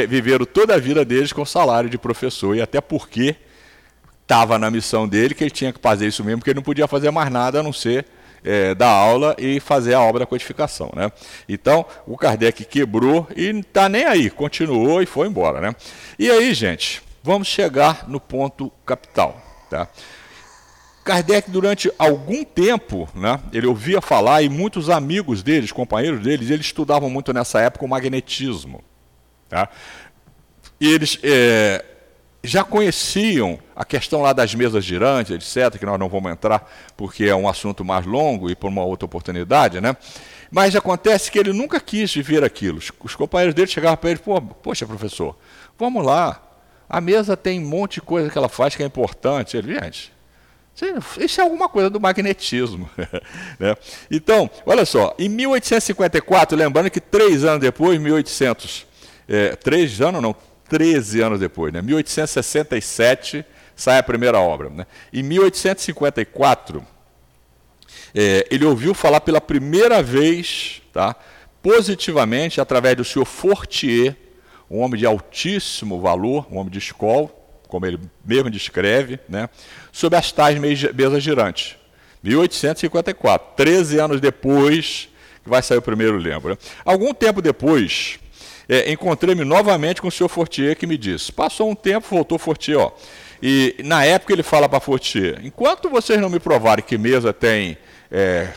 [0.08, 3.36] viveram toda a vida deles com salário de professor, e até porque
[4.24, 6.88] estava na missão dele, que ele tinha que fazer isso mesmo, porque ele não podia
[6.88, 8.06] fazer mais nada a não ser
[8.44, 10.92] é, dar aula e fazer a obra da codificação.
[10.96, 11.12] Né?
[11.48, 15.62] Então, o Kardec quebrou e não está nem aí, continuou e foi embora.
[15.62, 15.76] Né?
[16.20, 19.42] E aí, gente, vamos chegar no ponto capital.
[19.70, 19.88] Tá?
[21.04, 26.66] Kardec, durante algum tempo, né, ele ouvia falar, e muitos amigos deles, companheiros deles, eles
[26.66, 28.82] estudavam muito nessa época o magnetismo.
[29.50, 29.68] Tá?
[30.80, 31.84] E eles é,
[32.44, 37.24] já conheciam a questão lá das mesas girantes, etc., que nós não vamos entrar porque
[37.24, 39.96] é um assunto mais longo e por uma outra oportunidade, né?
[40.52, 42.80] Mas acontece que ele nunca quis viver aquilo.
[43.02, 45.36] Os companheiros dele chegavam para ele, Pô, poxa, professor,
[45.80, 46.42] vamos lá.
[46.88, 49.58] A mesa tem um monte de coisa que ela faz que é importante.
[49.58, 50.14] Ele, gente,
[51.20, 52.90] isso é alguma coisa do magnetismo.
[53.58, 53.76] né?
[54.12, 58.86] Então, olha só, em 1854, lembrando que três anos depois, 1800,
[59.28, 60.36] é, três anos não,
[60.74, 61.84] 13 anos depois, né?
[61.84, 64.72] 1867 sai a primeira obra.
[64.72, 64.88] Né?
[65.14, 66.84] Em 1854,
[68.16, 71.16] é, ele ouviu falar pela primeira vez, tá,
[71.62, 74.16] positivamente, através do senhor Fortier,
[74.68, 77.30] um homem de altíssimo valor, um homem de escola,
[77.68, 79.50] como ele mesmo descreve, né,
[79.92, 81.76] sobre as tais mesas girantes.
[82.24, 85.08] 1854, 13 anos depois
[85.44, 86.50] que vai sair o primeiro livro.
[86.50, 86.58] Né?
[86.84, 88.18] Algum tempo depois,
[88.68, 92.80] é, encontrei-me novamente com o senhor Fortier que me disse, passou um tempo, voltou Fortier,
[92.80, 92.92] ó,
[93.42, 97.78] e na época ele fala para Fortier, enquanto vocês não me provarem que mesa tem
[98.12, 98.48] é,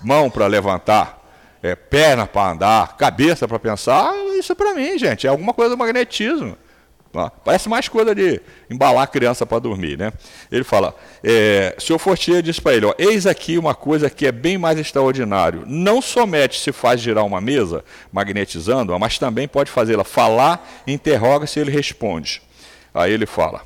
[0.00, 1.18] mão para levantar,
[1.62, 5.70] é, perna para andar, cabeça para pensar, isso é para mim, gente, é alguma coisa
[5.70, 6.56] do magnetismo.
[7.44, 8.40] Parece mais coisa de
[8.70, 10.12] embalar a criança para dormir, né?
[10.52, 10.94] Ele fala,
[11.24, 14.78] é, senhor Fortier diz para ele, ó, eis aqui uma coisa que é bem mais
[14.78, 15.64] extraordinário.
[15.66, 21.58] Não somente se faz girar uma mesa, magnetizando-a, mas também pode fazê-la falar, interroga se
[21.58, 22.42] ele responde.
[22.94, 23.62] Aí ele fala,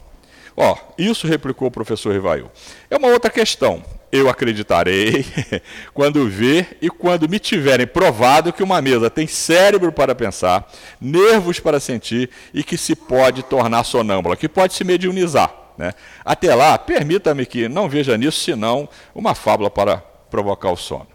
[0.56, 2.50] ó, isso replicou o professor Rivail.
[2.88, 5.24] É uma outra questão eu acreditarei
[5.94, 10.70] quando ver e quando me tiverem provado que uma mesa tem cérebro para pensar,
[11.00, 15.50] nervos para sentir e que se pode tornar sonâmbula, que pode se mediunizar.
[15.78, 15.94] Né?
[16.22, 19.96] Até lá, permita-me que não veja nisso senão uma fábula para
[20.30, 21.08] provocar o sono.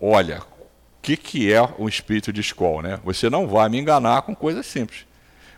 [0.00, 2.82] Olha, o que, que é um espírito de escola?
[2.82, 3.00] Né?
[3.04, 5.04] Você não vai me enganar com coisas simples.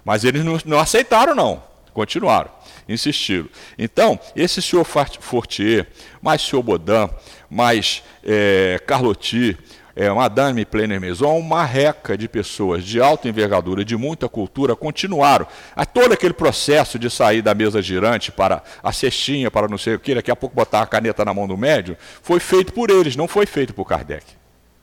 [0.05, 1.63] Mas eles não, não aceitaram, não.
[1.95, 2.51] Continuaram
[2.89, 3.49] insistiram.
[3.79, 5.87] Então, esse senhor Fortier,
[6.21, 7.11] mais senhor Baudin,
[7.51, 9.57] mais é, Carlotti,
[9.97, 15.47] é, Madame Pleiner Maison, uma reca de pessoas de alta envergadura, de muita cultura, continuaram
[15.75, 19.95] a todo aquele processo de sair da mesa girante para a cestinha, para não sei
[19.95, 22.91] o que, daqui a pouco botar a caneta na mão do médium, foi feito por
[22.91, 24.25] eles, não foi feito por Kardec.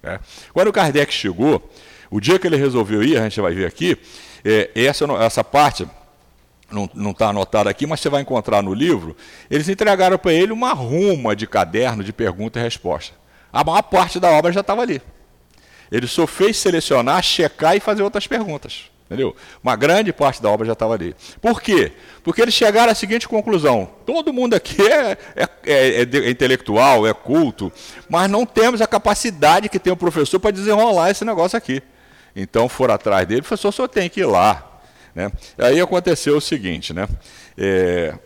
[0.01, 0.17] Né?
[0.53, 1.69] Quando o Kardec chegou,
[2.09, 3.97] o dia que ele resolveu ir, a gente vai ver aqui,
[4.45, 5.85] é, essa, essa parte
[6.71, 9.15] não está anotado aqui, mas você vai encontrar no livro,
[9.49, 13.13] eles entregaram para ele uma ruma de caderno de pergunta e resposta.
[13.51, 15.01] A maior parte da obra já estava ali.
[15.91, 18.89] Ele só fez selecionar, checar e fazer outras perguntas.
[19.11, 19.35] Entendeu?
[19.61, 21.13] Uma grande parte da obra já estava ali.
[21.41, 21.91] Por quê?
[22.23, 27.13] Porque eles chegaram à seguinte conclusão: todo mundo aqui é, é, é, é intelectual, é
[27.13, 27.69] culto,
[28.07, 31.83] mas não temos a capacidade que tem o professor para desenrolar esse negócio aqui.
[32.33, 34.70] Então foram atrás dele, professor, o senhor tem que ir lá,
[35.13, 35.31] né?
[35.57, 37.07] Aí aconteceu o seguinte, né?
[37.57, 38.17] É,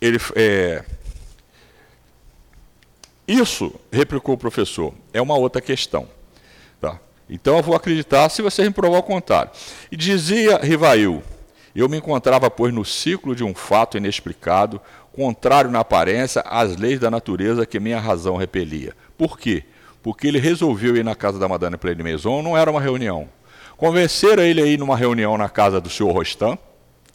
[0.00, 0.84] ele, é,
[3.26, 6.08] isso, replicou o professor, é uma outra questão.
[6.80, 6.98] Tá?
[7.28, 9.52] Então eu vou acreditar se vocês me provar o contrário.
[9.92, 11.22] E dizia Rivail,
[11.74, 14.80] eu me encontrava, pois, no ciclo de um fato inexplicado,
[15.12, 18.94] contrário na aparência às leis da natureza que minha razão repelia.
[19.16, 19.64] Por quê?
[20.02, 23.28] Porque ele resolveu ir na casa da Madame Pleine Maison, não era uma reunião,
[23.80, 26.58] Convenceram ele aí numa reunião na casa do senhor Rostam,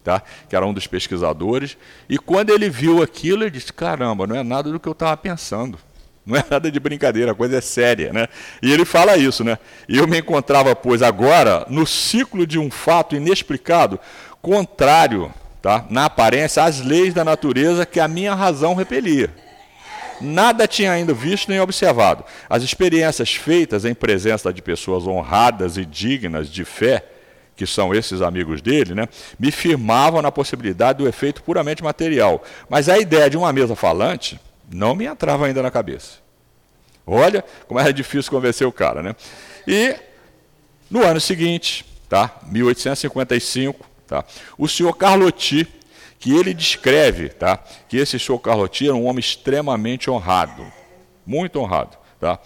[0.04, 0.20] tá?
[0.50, 1.78] que era um dos pesquisadores,
[2.10, 5.16] e quando ele viu aquilo, ele disse: caramba, não é nada do que eu estava
[5.16, 5.78] pensando.
[6.26, 8.28] Não é nada de brincadeira, a coisa é séria, né?
[8.60, 9.60] E ele fala isso, né?
[9.88, 14.00] Eu me encontrava, pois, agora no ciclo de um fato inexplicado,
[14.42, 15.86] contrário, tá?
[15.88, 19.30] na aparência, às leis da natureza que a minha razão repelia
[20.22, 22.24] nada tinha ainda visto nem observado.
[22.50, 27.06] As experiências feitas em presença de pessoas honradas e dignas de fé,
[27.56, 29.08] que são esses amigos dele, né,
[29.40, 32.44] me firmavam na possibilidade do efeito puramente material.
[32.70, 34.40] Mas a ideia de uma mesa falante
[34.72, 36.26] não me entrava ainda na cabeça.
[37.08, 39.02] Olha como era difícil convencer o cara.
[39.02, 39.16] Né?
[39.68, 39.96] E
[40.90, 44.24] no ano seguinte, tá, 1855, tá,
[44.58, 45.68] o senhor Carlotti
[46.26, 50.66] que ele descreve tá, que esse senhor Carlotti era um homem extremamente honrado,
[51.24, 51.96] muito honrado.
[52.20, 52.40] Tá?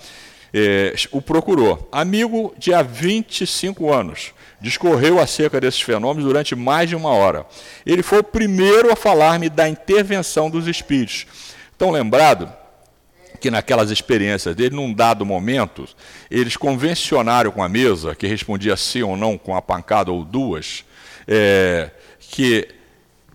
[0.53, 6.95] É, o procurou, amigo de há 25 anos, discorreu acerca desses fenômenos durante mais de
[6.97, 7.45] uma hora.
[7.85, 11.25] Ele foi o primeiro a falar-me da intervenção dos espíritos.
[11.77, 12.51] Tão lembrado
[13.39, 15.87] que naquelas experiências dele, num dado momento,
[16.29, 20.83] eles convencionaram com a mesa, que respondia sim ou não com a pancada ou duas,
[21.25, 22.77] é, que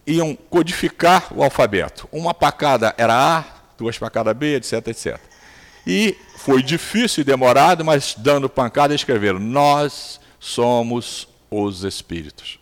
[0.07, 2.09] iam codificar o alfabeto.
[2.13, 3.45] Uma pacada era A,
[3.79, 5.19] duas pacadas B, etc, etc.
[5.87, 12.59] E foi difícil e demorado, mas dando pancada escreveram: Nós somos os espíritos.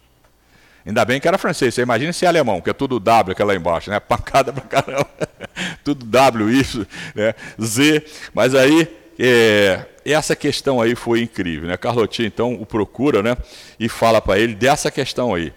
[0.85, 1.75] Ainda bem que era francês.
[1.75, 3.99] Você imagina se é alemão, que é tudo W aquela lá embaixo, né?
[4.01, 5.09] Pancada pra caramba.
[5.85, 7.35] tudo W, isso, né?
[7.61, 8.05] Z.
[8.35, 8.89] Mas aí,
[9.19, 11.77] é, essa questão aí foi incrível, né?
[11.77, 13.37] Carlotinho, então, o procura, né?
[13.79, 15.53] E fala para ele dessa questão aí.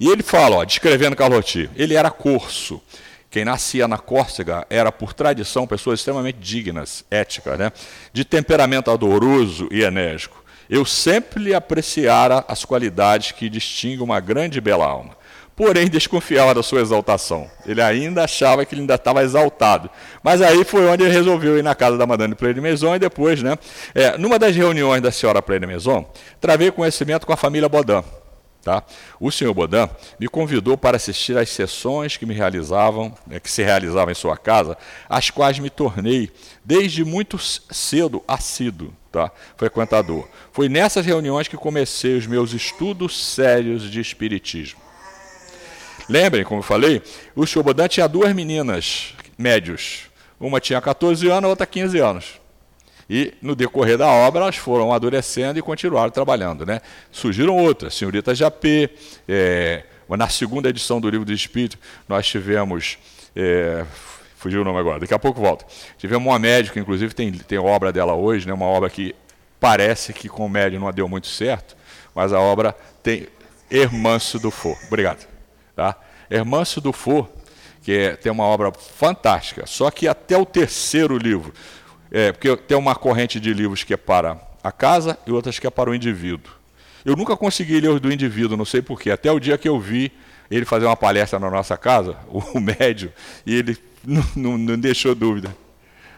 [0.00, 2.80] E ele fala, ó, descrevendo Carlotti, ele era corso.
[3.30, 7.70] Quem nascia na Córcega era, por tradição, pessoas extremamente dignas, éticas, né?
[8.10, 10.42] de temperamento adoroso e enérgico.
[10.70, 15.20] Eu sempre lhe apreciara as qualidades que distinguem uma grande e bela alma.
[15.54, 17.50] Porém, desconfiava da sua exaltação.
[17.66, 19.90] Ele ainda achava que ele ainda estava exaltado.
[20.22, 22.98] Mas aí foi onde ele resolveu ir na casa da Madame Play de Maison e
[22.98, 23.58] depois, né?
[23.94, 28.02] É, numa das reuniões da senhora Play de Maison, travei conhecimento com a família Baudin.
[28.62, 28.82] Tá?
[29.18, 29.88] O senhor Baudin
[30.18, 34.36] me convidou para assistir às sessões que me realizavam, né, que se realizavam em sua
[34.36, 34.76] casa,
[35.08, 36.30] as quais me tornei
[36.62, 39.30] desde muito cedo assíduo, tá?
[39.56, 40.28] frequentador.
[40.52, 44.80] Foi nessas reuniões que comecei os meus estudos sérios de espiritismo.
[46.06, 47.00] Lembrem, como eu falei,
[47.34, 50.10] o senhor Baudin tinha duas meninas médios.
[50.38, 52.39] Uma tinha 14 anos, a outra 15 anos.
[53.12, 56.64] E no decorrer da obra elas foram amadurecendo e continuaram trabalhando.
[56.64, 56.80] Né?
[57.10, 58.88] Surgiram outras, Senhorita Japê,
[59.28, 61.76] é, na segunda edição do Livro do Espírito,
[62.08, 62.98] nós tivemos.
[63.34, 63.84] É,
[64.36, 65.66] fugiu o nome agora, daqui a pouco volta.
[65.98, 69.14] Tivemos uma médica, inclusive tem, tem obra dela hoje, né, uma obra que
[69.58, 71.76] parece que com o médio não deu muito certo,
[72.14, 73.26] mas a obra tem
[73.68, 74.78] Hermâncio do For.
[74.86, 75.28] Obrigado.
[75.74, 75.96] Tá?
[76.30, 77.28] Hermâncio do For,
[77.82, 81.52] que é, tem uma obra fantástica, só que até o terceiro livro,
[82.10, 85.66] é, porque tem uma corrente de livros que é para a casa e outras que
[85.66, 86.52] é para o indivíduo.
[87.04, 89.10] Eu nunca consegui ler os do indivíduo, não sei porquê.
[89.10, 90.12] Até o dia que eu vi
[90.50, 93.12] ele fazer uma palestra na nossa casa, o médio,
[93.46, 95.56] e ele não, não, não deixou dúvida.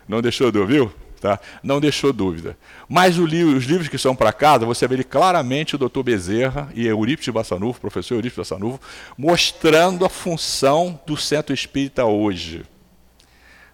[0.09, 0.93] Não deixou dúvida, viu?
[1.21, 1.39] Tá?
[1.63, 2.59] Não deixou dúvida.
[2.89, 6.85] Mas livro, os livros que são para casa, você vê claramente o doutor Bezerra e
[6.85, 8.81] Eurípides Bassanuvo, professor Eurípides Bassanuvo,
[9.17, 12.65] mostrando a função do centro espírita hoje.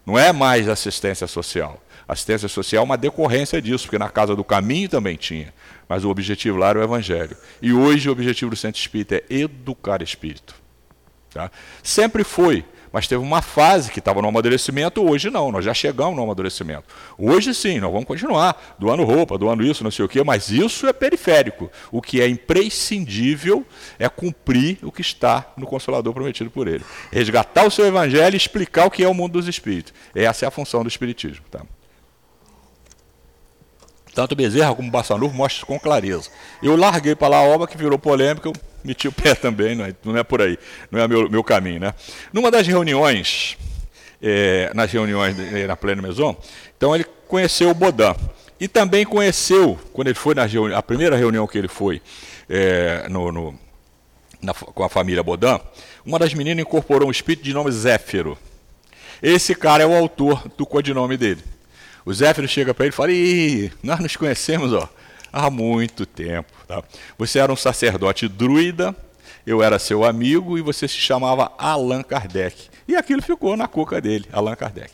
[0.04, 1.82] Não é mais assistência social.
[2.09, 5.52] Assistência social é uma decorrência disso, porque na Casa do Caminho também tinha.
[5.86, 7.36] Mas o objetivo lá era o Evangelho.
[7.61, 10.54] E hoje o objetivo do Centro Espírita é educar espírito.
[11.30, 11.50] Tá?
[11.82, 16.16] Sempre foi, mas teve uma fase que estava no amadurecimento, hoje não, nós já chegamos
[16.16, 16.84] no amadurecimento.
[17.18, 20.86] Hoje sim, nós vamos continuar, doando roupa, doando isso, não sei o quê, mas isso
[20.86, 21.70] é periférico.
[21.92, 23.66] O que é imprescindível
[23.98, 26.84] é cumprir o que está no Consolador prometido por ele.
[27.12, 29.92] Resgatar o seu evangelho e explicar o que é o mundo dos espíritos.
[30.14, 31.44] Essa é a função do Espiritismo.
[31.50, 31.61] Tá?
[34.14, 36.30] Tanto Bezerra como Bassanufo mostram com clareza.
[36.62, 38.52] Eu larguei para lá a obra que virou polêmica, eu
[38.84, 40.59] meti o pé também, não é, não é por aí,
[40.90, 41.80] não é meu, meu caminho.
[41.80, 41.94] Né?
[42.32, 43.56] Numa das reuniões,
[44.22, 45.36] é, nas reuniões
[45.66, 46.36] na Pleno Maison,
[46.76, 48.14] então ele conheceu o Bodin.
[48.61, 50.44] E também conheceu, quando ele foi na
[50.76, 52.02] a primeira reunião que ele foi
[52.48, 53.54] é, no, no,
[54.42, 55.61] na, com a família Bodin,
[56.04, 58.36] uma das meninas incorporou um espírito de nome Zéfiro.
[59.22, 61.42] Esse cara é o autor do codinome dele.
[62.05, 64.88] O Zéfiro chega para ele e fala: Ih, nós nos conhecemos ó,
[65.32, 66.53] há muito tempo.
[66.66, 66.82] Tá?
[67.16, 68.94] Você era um sacerdote druida,
[69.46, 72.68] eu era seu amigo e você se chamava Allan Kardec.
[72.86, 74.92] E aquilo ficou na cuca dele, Allan Kardec.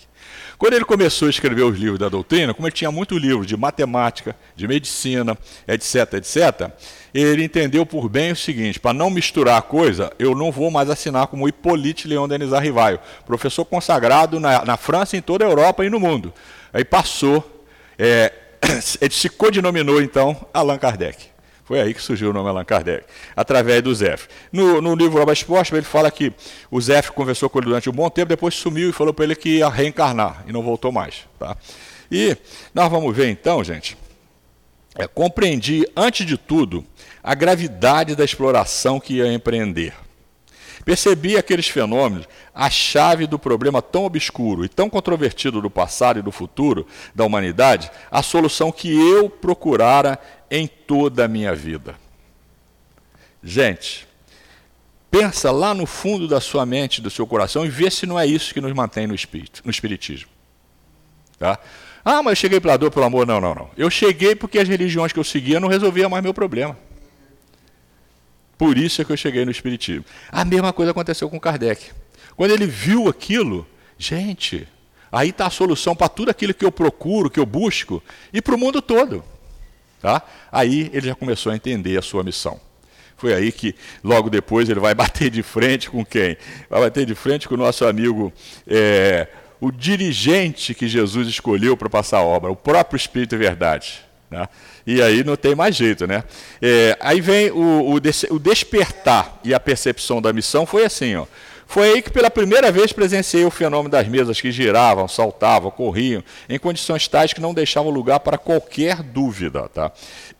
[0.58, 3.56] Quando ele começou a escrever os livros da doutrina, como ele tinha muito livro de
[3.56, 5.36] matemática, de medicina,
[5.66, 6.70] etc, etc,
[7.12, 10.88] ele entendeu por bem o seguinte: para não misturar a coisa, eu não vou mais
[10.88, 15.84] assinar como Hippolyte Leon Denis Arrivaio, professor consagrado na, na França, em toda a Europa
[15.84, 16.32] e no mundo.
[16.74, 17.64] Aí passou,
[17.96, 18.32] é,
[19.00, 21.32] ele se codinominou então Allan Kardec.
[21.64, 24.26] Foi aí que surgiu o nome Allan Kardec, através do Zef.
[24.52, 26.32] No, no livro Obra Exposta, ele fala que
[26.70, 29.36] o Zef conversou com ele durante um bom tempo, depois sumiu e falou para ele
[29.36, 31.26] que ia reencarnar, e não voltou mais.
[31.38, 31.56] Tá?
[32.10, 32.36] E
[32.74, 33.96] nós vamos ver então, gente,
[34.96, 36.84] é, compreendi, antes de tudo,
[37.22, 39.94] a gravidade da exploração que ia empreender.
[40.84, 46.22] Percebi aqueles fenômenos, a chave do problema tão obscuro e tão controvertido do passado e
[46.22, 50.18] do futuro da humanidade, a solução que eu procurara
[50.50, 51.94] em toda a minha vida.
[53.42, 54.06] Gente,
[55.10, 58.26] pensa lá no fundo da sua mente, do seu coração e vê se não é
[58.26, 60.28] isso que nos mantém no espírito, no espiritismo.
[61.38, 61.58] Tá?
[62.04, 63.26] Ah, mas eu cheguei pela dor, pelo amor.
[63.26, 63.70] Não, não, não.
[63.76, 66.76] Eu cheguei porque as religiões que eu seguia não resolviam mais meu problema.
[68.64, 70.06] Por isso é que eu cheguei no Espiritismo.
[70.32, 71.90] A mesma coisa aconteceu com Kardec.
[72.34, 73.66] Quando ele viu aquilo,
[73.98, 74.66] gente,
[75.12, 78.02] aí está a solução para tudo aquilo que eu procuro, que eu busco,
[78.32, 79.22] e para o mundo todo.
[80.00, 80.22] Tá?
[80.50, 82.58] Aí ele já começou a entender a sua missão.
[83.18, 86.34] Foi aí que, logo depois, ele vai bater de frente com quem?
[86.70, 88.32] Vai bater de frente com o nosso amigo,
[88.66, 89.28] é,
[89.60, 94.02] o dirigente que Jesus escolheu para passar a obra, o próprio Espírito Verdade.
[94.34, 94.48] Né?
[94.84, 96.24] E aí não tem mais jeito, né?
[96.60, 101.24] É, aí vem o, o, o, despertar e a percepção da missão foi assim, ó.
[101.66, 106.22] Foi aí que pela primeira vez presenciei o fenômeno das mesas que giravam, saltavam, corriam,
[106.48, 109.68] em condições tais que não deixavam lugar para qualquer dúvida.
[109.68, 109.90] Tá?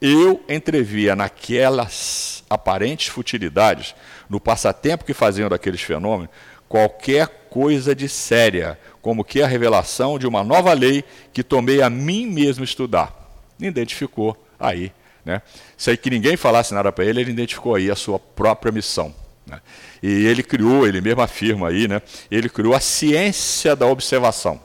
[0.02, 3.94] Eu entrevia naquelas aparentes futilidades,
[4.28, 6.30] no passatempo que faziam daqueles fenômenos,
[6.68, 11.88] qualquer coisa de séria, como que a revelação de uma nova lei que tomei a
[11.88, 13.23] mim mesmo estudar
[13.60, 14.92] identificou aí
[15.24, 15.40] Né?
[15.76, 19.14] Sem que ninguém falasse nada para ele, ele identificou aí a sua própria missão.
[19.46, 19.60] Né?
[20.02, 22.02] E ele criou, ele mesmo afirma aí, né?
[22.30, 24.60] ele criou a ciência da observação.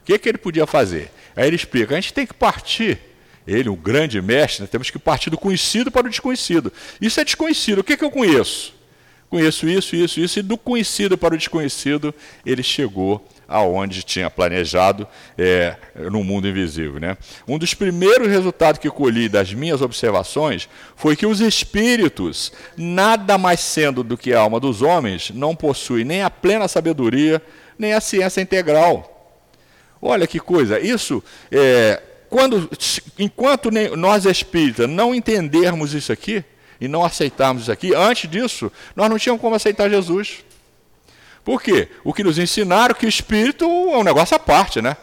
[0.00, 1.10] O que, que ele podia fazer?
[1.36, 2.98] Aí ele explica: a gente tem que partir,
[3.46, 4.68] ele, o grande mestre, né?
[4.70, 6.72] temos que partir do conhecido para o desconhecido.
[7.00, 7.78] Isso é desconhecido.
[7.78, 8.74] O que, que eu conheço?
[9.28, 12.14] Conheço isso, isso, isso, e do conhecido para o desconhecido,
[12.46, 15.76] ele chegou aonde tinha planejado é,
[16.10, 16.98] no mundo invisível.
[16.98, 17.16] Né?
[17.46, 23.60] Um dos primeiros resultados que colhi das minhas observações foi que os espíritos, nada mais
[23.60, 27.42] sendo do que a alma dos homens, não possuem nem a plena sabedoria,
[27.78, 29.10] nem a ciência integral.
[30.00, 32.68] Olha que coisa, isso é, quando,
[33.18, 36.44] enquanto nós espíritas não entendermos isso aqui
[36.80, 40.44] e não aceitarmos isso aqui, antes disso, nós não tínhamos como aceitar Jesus.
[41.44, 41.88] Por quê?
[42.02, 44.96] O que nos ensinaram que o espírito é um negócio à parte, né?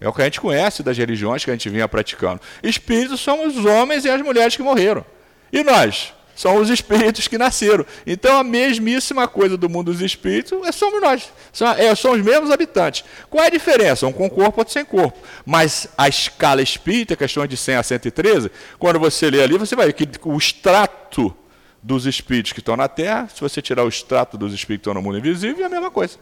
[0.00, 2.40] É o que a gente conhece das religiões que a gente vinha praticando.
[2.62, 5.04] Espíritos são os homens e as mulheres que morreram.
[5.52, 6.14] E nós?
[6.34, 7.84] São os espíritos que nasceram.
[8.06, 11.30] Então a mesmíssima coisa do mundo dos espíritos é somos nós.
[11.52, 13.04] São, é, são os mesmos habitantes.
[13.28, 14.06] Qual é a diferença?
[14.06, 15.18] Um com corpo, outro sem corpo.
[15.44, 19.88] Mas a escala espírita, questão de 100 a 113, quando você lê ali, você vai
[19.88, 21.36] ver que o extrato
[21.82, 24.94] dos espíritos que estão na Terra, se você tirar o extrato dos espíritos que estão
[24.94, 26.18] no mundo invisível, é a mesma coisa.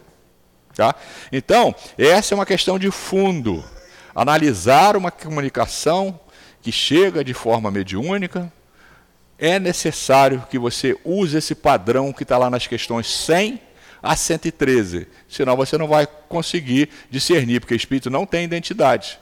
[0.74, 0.94] Tá?
[1.32, 3.64] Então, essa é uma questão de fundo.
[4.14, 6.18] Analisar uma comunicação
[6.62, 8.52] que chega de forma mediúnica,
[9.38, 13.60] é necessário que você use esse padrão que está lá nas questões 100
[14.02, 19.18] a 113, senão você não vai conseguir discernir, porque espírito não tem identidade.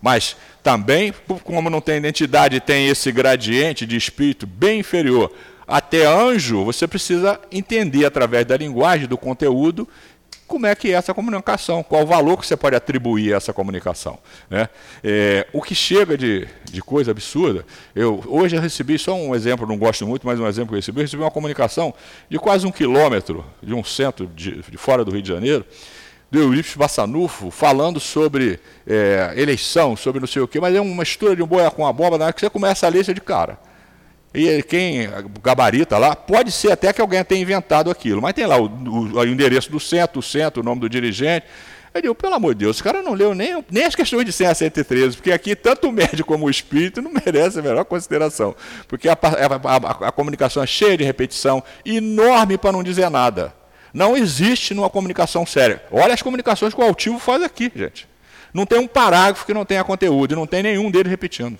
[0.00, 1.12] Mas também,
[1.44, 5.32] como não tem identidade, tem esse gradiente de espírito bem inferior
[5.68, 9.86] até anjo, você precisa entender através da linguagem, do conteúdo,
[10.46, 13.52] como é que é essa comunicação, qual o valor que você pode atribuir a essa
[13.52, 14.18] comunicação.
[14.48, 14.66] Né?
[15.04, 19.66] É, o que chega de, de coisa absurda, eu, hoje eu recebi, só um exemplo,
[19.66, 21.92] não gosto muito, mas um exemplo que eu recebi, eu recebi uma comunicação
[22.30, 25.66] de quase um quilômetro de um centro de, de fora do Rio de Janeiro,
[26.30, 31.02] do Eurípides Bassanufo, falando sobre é, eleição, sobre não sei o quê, mas é uma
[31.02, 33.12] mistura de um boi com a bomba, na hora que você começa a ler, você
[33.12, 33.67] de cara.
[34.38, 35.08] E quem
[35.42, 39.18] gabarita lá, pode ser até que alguém tenha inventado aquilo, mas tem lá o, o,
[39.18, 41.44] o endereço do centro, o centro, o nome do dirigente.
[41.92, 44.32] Eu digo, pelo amor de Deus, esse cara não leu nem, nem as questões de
[44.32, 47.84] 100 a 113, porque aqui tanto o médico como o espírito não merece a melhor
[47.84, 48.54] consideração.
[48.86, 53.52] Porque a, a, a, a comunicação é cheia de repetição, enorme para não dizer nada.
[53.92, 55.82] Não existe numa comunicação séria.
[55.90, 58.06] Olha as comunicações que o altivo faz aqui, gente.
[58.54, 61.58] Não tem um parágrafo que não tenha conteúdo, e não tem nenhum deles repetindo.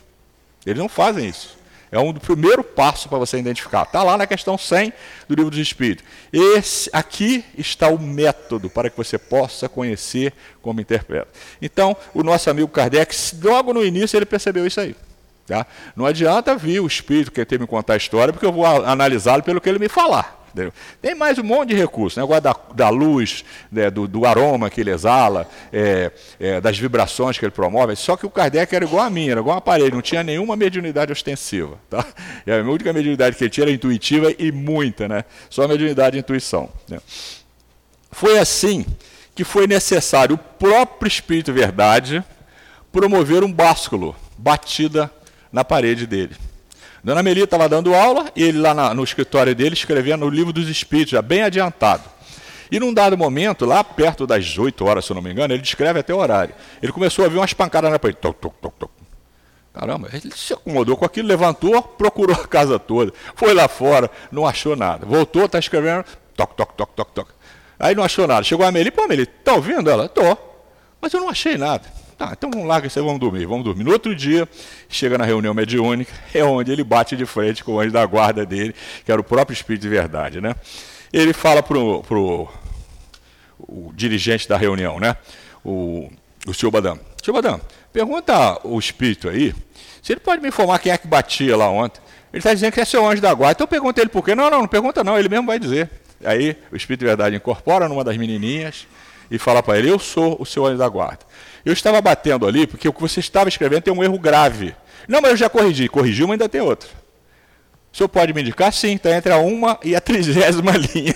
[0.64, 1.57] Eles não fazem isso.
[1.91, 3.82] É um do primeiro passo para você identificar.
[3.82, 4.93] Está lá na questão 100
[5.28, 6.05] do livro dos Espíritos.
[6.32, 11.28] Esse aqui está o método para que você possa conhecer como interpreta.
[11.61, 14.95] Então, o nosso amigo Kardec, logo no início, ele percebeu isso aí.
[15.47, 15.66] Tá?
[15.97, 19.43] Não adianta vir o Espírito que ter me contar a história, porque eu vou analisá-lo
[19.43, 20.38] pelo que ele me falar.
[21.00, 22.40] Tem mais um monte de recursos, né?
[22.40, 23.90] da, da luz, né?
[23.90, 27.96] do, do, aroma que ele exala, é, é, das vibrações que ele promove.
[27.96, 30.56] Só que o Kardec era igual a mim, era igual um aparelho, não tinha nenhuma
[30.56, 31.78] mediunidade ostensiva.
[31.88, 32.04] Tá?
[32.46, 35.24] E a única mediunidade que ele tinha era intuitiva e muita, né?
[35.48, 36.68] só a mediunidade e intuição.
[36.88, 36.98] Né?
[38.11, 38.84] Foi assim
[39.34, 42.24] que foi necessário o próprio Espírito Verdade
[42.90, 45.11] promover um básculo, batida
[45.52, 46.34] na parede dele.
[47.09, 50.52] Dona Meli estava dando aula e ele lá na, no escritório dele escrevendo o livro
[50.52, 52.02] dos Espíritos, já bem adiantado.
[52.70, 55.62] E num dado momento, lá perto das 8 horas, se eu não me engano, ele
[55.62, 56.54] descreve até o horário.
[56.82, 58.18] Ele começou a ouvir umas pancadas na parede.
[58.20, 58.90] Toc, toc, toc, toc.
[59.72, 64.46] Caramba, ele se acomodou com aquilo, levantou, procurou a casa toda, foi lá fora, não
[64.46, 65.06] achou nada.
[65.06, 66.04] Voltou, está escrevendo,
[66.36, 67.30] toc, toc, toc, toc, toc.
[67.80, 68.42] Aí não achou nada.
[68.42, 70.11] Chegou a Meli, pô, Meli, tá ouvindo ela?
[70.11, 70.36] Tô.
[71.00, 71.84] Mas eu não achei nada.
[72.18, 73.46] Tá, então vamos lá, que você vamos dormir.
[73.46, 73.84] Vamos dormir.
[73.84, 74.48] No outro dia,
[74.88, 78.44] chega na reunião mediúnica, é onde ele bate de frente com o anjo da guarda
[78.44, 80.40] dele, que era o próprio Espírito de verdade.
[80.40, 80.52] Né?
[81.12, 82.48] Ele fala para o
[83.94, 85.16] dirigente da reunião, né?
[85.64, 86.10] o,
[86.44, 86.98] o senhor Badam.
[87.22, 87.60] Senhor Badam,
[87.92, 89.54] pergunta o Espírito aí,
[90.02, 92.00] se ele pode me informar quem é que batia lá ontem.
[92.32, 93.52] Ele está dizendo que é seu anjo da guarda.
[93.52, 94.34] Então pergunta ele por quê.
[94.34, 95.88] Não, não, não pergunta não, ele mesmo vai dizer.
[96.24, 98.86] Aí o Espírito de Verdade incorpora numa das menininhas
[99.30, 101.20] e fala para ele, eu sou o seu anjo da guarda.
[101.64, 104.74] Eu estava batendo ali porque o que você estava escrevendo tem um erro grave.
[105.06, 105.88] Não, mas eu já corrigi.
[105.88, 106.88] Corrigiu, mas ainda tem outro.
[107.92, 108.72] O senhor pode me indicar?
[108.72, 111.14] Sim, está entre a uma e a trigésima linha.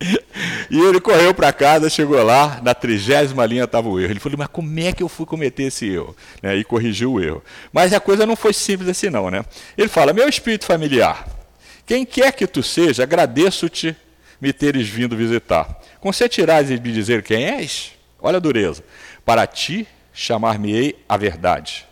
[0.70, 4.12] e ele correu para casa, chegou lá, na trigésima linha estava o erro.
[4.12, 6.16] Ele falou, mas como é que eu fui cometer esse erro?
[6.42, 7.42] Né, e corrigiu o erro.
[7.72, 9.30] Mas a coisa não foi simples assim não.
[9.30, 9.44] Né?
[9.76, 11.28] Ele fala, meu espírito familiar,
[11.84, 13.96] quem quer que tu seja, agradeço-te
[14.40, 15.80] me teres vindo visitar.
[16.00, 17.92] Consentirás em me dizer quem és?
[18.20, 18.84] Olha a dureza.
[19.24, 21.86] Para ti chamar-me-ei a verdade.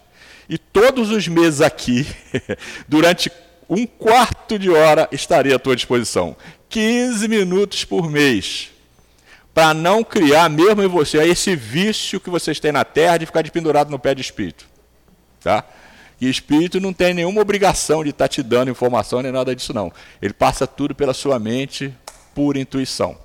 [0.49, 2.07] E todos os meses aqui,
[2.87, 3.31] durante
[3.69, 6.37] um quarto de hora, estarei à tua disposição.
[6.69, 8.71] 15 minutos por mês.
[9.53, 13.49] Para não criar mesmo em você esse vício que vocês têm na terra de ficar
[13.51, 14.67] pendurado no pé de espírito.
[15.41, 15.65] Tá?
[16.21, 19.73] E espírito não tem nenhuma obrigação de estar tá te dando informação nem nada disso,
[19.73, 19.93] não.
[20.21, 21.93] Ele passa tudo pela sua mente
[22.37, 23.17] por intuição.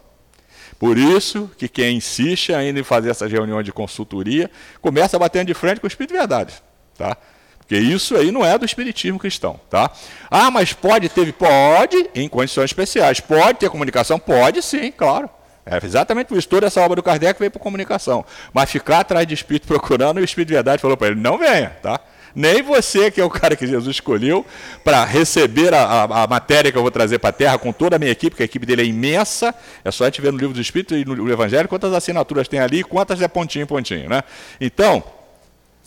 [0.80, 4.49] Por isso que quem insiste ainda em fazer essas reuniões de consultoria,
[4.82, 6.53] começa batendo de frente com o Espírito de Verdade.
[6.97, 7.18] Tá?
[7.59, 9.59] Porque isso aí não é do Espiritismo cristão.
[9.70, 9.91] Tá?
[10.30, 11.34] Ah, mas pode ter?
[11.34, 13.20] Pode, em condições especiais.
[13.20, 14.18] Pode ter comunicação?
[14.18, 15.30] Pode sim, claro.
[15.66, 16.47] É exatamente por isso.
[16.47, 18.26] Toda essa obra do Kardec veio para comunicação.
[18.53, 21.70] Mas ficar atrás de espírito procurando, o Espírito de Verdade falou para ele: não venha.
[21.82, 21.99] Tá?
[22.36, 24.45] Nem você, que é o cara que Jesus escolheu,
[24.84, 27.95] para receber a, a, a, matéria que eu vou trazer para a Terra com toda
[27.95, 29.53] a minha equipe, porque a equipe dele é imensa.
[29.84, 32.59] É só a gente ver no livro do Espírito e no Evangelho quantas assinaturas tem
[32.59, 34.09] ali e quantas é pontinho em pontinho.
[34.09, 34.23] Né?
[34.59, 35.03] Então,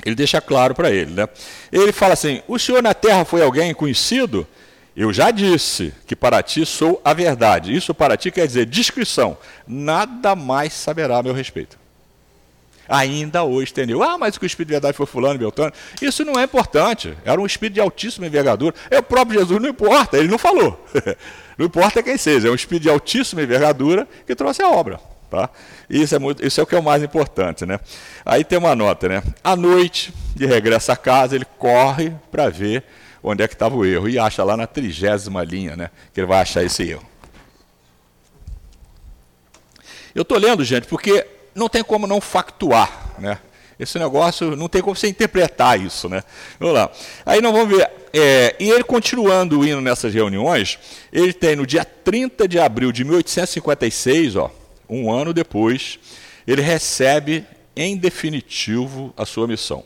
[0.04, 1.12] ele deixa claro para ele.
[1.12, 1.28] Né?
[1.72, 4.46] Ele fala assim: O senhor na Terra foi alguém conhecido?
[4.96, 7.74] Eu já disse que para ti sou a verdade.
[7.74, 9.36] Isso para ti quer dizer descrição.
[9.66, 11.83] Nada mais saberá a meu respeito
[12.88, 14.02] ainda hoje entendeu.
[14.02, 15.72] Ah, mas o Espírito de verdade foi fulano, Beltrano.
[16.00, 17.16] Isso não é importante.
[17.24, 18.74] Era um Espírito de altíssima envergadura.
[18.90, 20.84] É o próprio Jesus, não importa, ele não falou.
[21.56, 25.00] não importa quem seja, é um Espírito de altíssima envergadura que trouxe a obra.
[25.30, 25.50] Tá?
[25.90, 27.66] Isso, é muito, isso é o que é o mais importante.
[27.66, 27.80] Né?
[28.24, 29.22] Aí tem uma nota, né?
[29.42, 32.84] À noite, de regresso à casa, ele corre para ver
[33.22, 34.08] onde é que estava o erro.
[34.08, 35.90] E acha lá na trigésima linha, né?
[36.12, 37.04] Que ele vai achar esse erro.
[40.14, 43.38] Eu estou lendo, gente, porque não tem como não factuar, né?
[43.78, 46.22] Esse negócio não tem como você interpretar isso, né?
[46.60, 46.90] Vamos lá.
[47.26, 47.90] Aí nós vamos ver.
[48.12, 50.78] É, e ele continuando indo nessas reuniões,
[51.12, 54.50] ele tem no dia 30 de abril de 1856, ó,
[54.88, 55.98] um ano depois,
[56.46, 57.44] ele recebe
[57.74, 59.84] em definitivo a sua missão.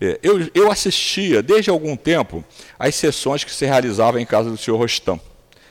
[0.00, 2.44] É, eu, eu assistia desde algum tempo
[2.78, 5.20] às sessões que se realizavam em casa do senhor Rostam.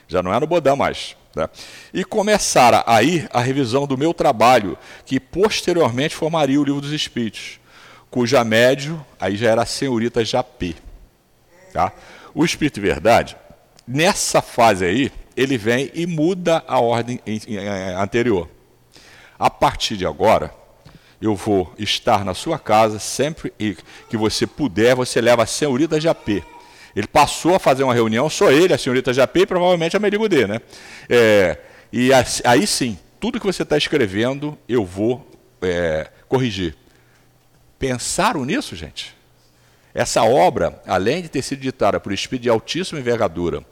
[0.06, 1.16] Já não é no Bodã mais.
[1.34, 1.48] Né?
[1.92, 7.60] E começara aí a revisão do meu trabalho, que posteriormente formaria o Livro dos Espíritos,
[8.10, 10.74] cuja médio aí já era a senhorita Japê.
[11.72, 11.92] Tá?
[12.34, 13.36] O Espírito de Verdade,
[13.86, 17.20] nessa fase aí, ele vem e muda a ordem
[17.96, 18.48] anterior.
[19.38, 20.52] A partir de agora,
[21.20, 23.52] eu vou estar na sua casa sempre
[24.08, 26.42] que você puder, você leva a senhorita Japê
[26.94, 30.46] ele passou a fazer uma reunião, só ele, a senhorita Japê e provavelmente a Merigudê,
[30.46, 30.60] né?
[31.08, 31.58] É,
[31.92, 32.10] e
[32.44, 35.28] aí sim, tudo que você está escrevendo, eu vou
[35.62, 36.76] é, corrigir.
[37.78, 39.16] Pensaram nisso, gente?
[39.94, 43.64] Essa obra, além de ter sido ditada por espírito de altíssima envergadura,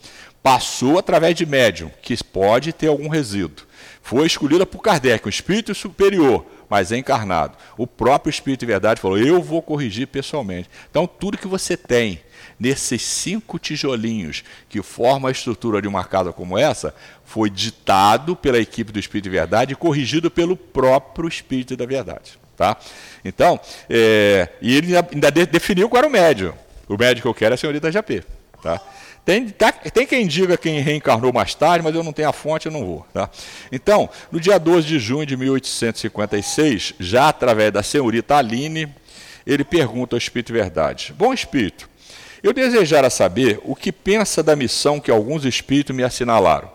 [0.43, 3.67] passou através de médium, que pode ter algum resíduo.
[4.01, 7.57] Foi escolhida por Kardec, um espírito superior, mas encarnado.
[7.77, 10.71] O próprio Espírito de Verdade falou: Eu vou corrigir pessoalmente.
[10.89, 12.21] Então, tudo que você tem
[12.59, 16.95] nesses cinco tijolinhos que formam a estrutura de uma casa como essa,
[17.25, 22.39] foi ditado pela equipe do Espírito de Verdade e corrigido pelo próprio Espírito da Verdade.
[22.57, 22.77] Tá?
[23.25, 26.55] Então, é, e ele ainda definiu qual era o médio.
[26.89, 28.25] O médio que eu quero é a senhorita Japê.
[28.63, 28.81] Tá?
[29.27, 32.67] Tem, tá, tem quem diga quem reencarnou mais tarde, mas eu não tenho a fonte,
[32.67, 33.07] eu não vou.
[33.13, 33.29] Tá?
[33.73, 38.89] Então, no dia 12 de junho de 1856, já através da senhorita Aline,
[39.45, 41.89] ele pergunta ao Espírito de Verdade: Bom Espírito,
[42.43, 46.71] eu desejara saber o que pensa da missão que alguns espíritos me assinalaram.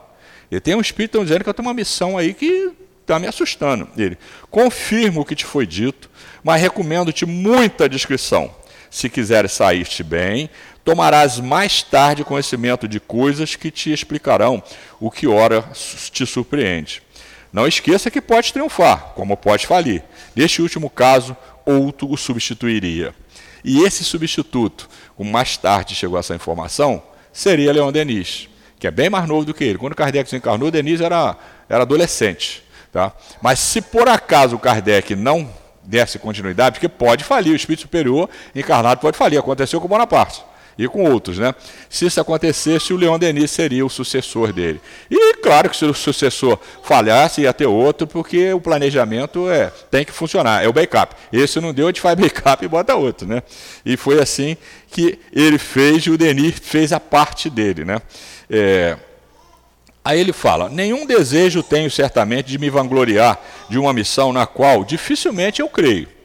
[0.50, 3.88] E tem um espírito dizendo que eu tenho uma missão aí que está me assustando.
[3.98, 4.18] Ele,
[4.50, 6.10] confirmo o que te foi dito,
[6.44, 8.54] mas recomendo-te muita discrição.
[8.90, 10.50] Se quiseres sair-te bem,
[10.84, 14.62] tomarás mais tarde conhecimento de coisas que te explicarão
[15.00, 15.64] o que ora
[16.12, 17.02] te surpreende.
[17.54, 20.04] Não esqueça que pode triunfar, como pode falir.
[20.36, 21.36] Neste último caso,
[21.66, 23.14] outro o substituiria.
[23.64, 27.02] E esse substituto, como mais tarde chegou essa informação,
[27.32, 28.50] seria Leon Denis,
[28.80, 29.78] que é bem mais novo do que ele.
[29.78, 31.38] Quando Kardec se encarnou, Denis era,
[31.70, 32.64] era adolescente.
[32.92, 33.14] Tá?
[33.42, 35.50] Mas se por acaso o Kardec não
[35.84, 40.44] desse continuidade, porque pode falir, o espírito superior encarnado pode falir, aconteceu com Bonaparte
[40.78, 41.38] e com outros.
[41.38, 41.54] Né?
[41.90, 44.82] Se isso acontecesse, o Leão Denis seria o sucessor dele.
[45.10, 50.06] E claro que se o sucessor falhasse, ia ter outro, porque o planejamento é, tem
[50.06, 51.16] que funcionar, é o backup.
[51.32, 53.28] Esse não deu, a gente faz backup e bota outro.
[53.28, 53.44] Né?
[53.86, 54.58] E foi assim
[54.90, 57.86] que ele fez, e o Denis fez a parte dele.
[57.86, 58.02] Né?
[58.50, 58.98] É...
[60.04, 64.84] Aí ele fala: Nenhum desejo tenho certamente de me vangloriar de uma missão na qual
[64.84, 66.21] dificilmente eu creio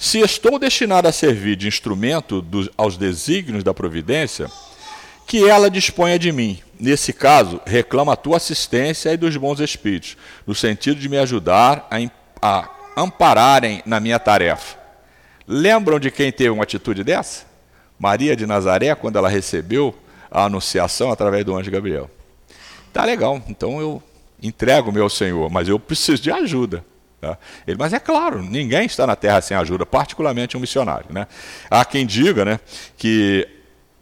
[0.00, 4.50] se estou destinado a servir de instrumento do, aos desígnios da providência,
[5.26, 6.58] que ela disponha de mim.
[6.80, 11.86] Nesse caso, reclama a tua assistência e dos bons espíritos, no sentido de me ajudar
[11.90, 11.98] a,
[12.40, 14.78] a ampararem na minha tarefa.
[15.46, 17.44] Lembram de quem teve uma atitude dessa?
[17.98, 19.94] Maria de Nazaré, quando ela recebeu
[20.30, 22.10] a anunciação através do anjo Gabriel.
[22.90, 24.02] Tá legal, então eu
[24.42, 26.82] entrego-me ao Senhor, mas eu preciso de ajuda.
[27.20, 27.36] Tá?
[27.66, 31.06] Ele, mas é claro, ninguém está na terra sem ajuda, particularmente um missionário.
[31.10, 31.26] Né?
[31.70, 32.60] Há quem diga né,
[32.96, 33.46] que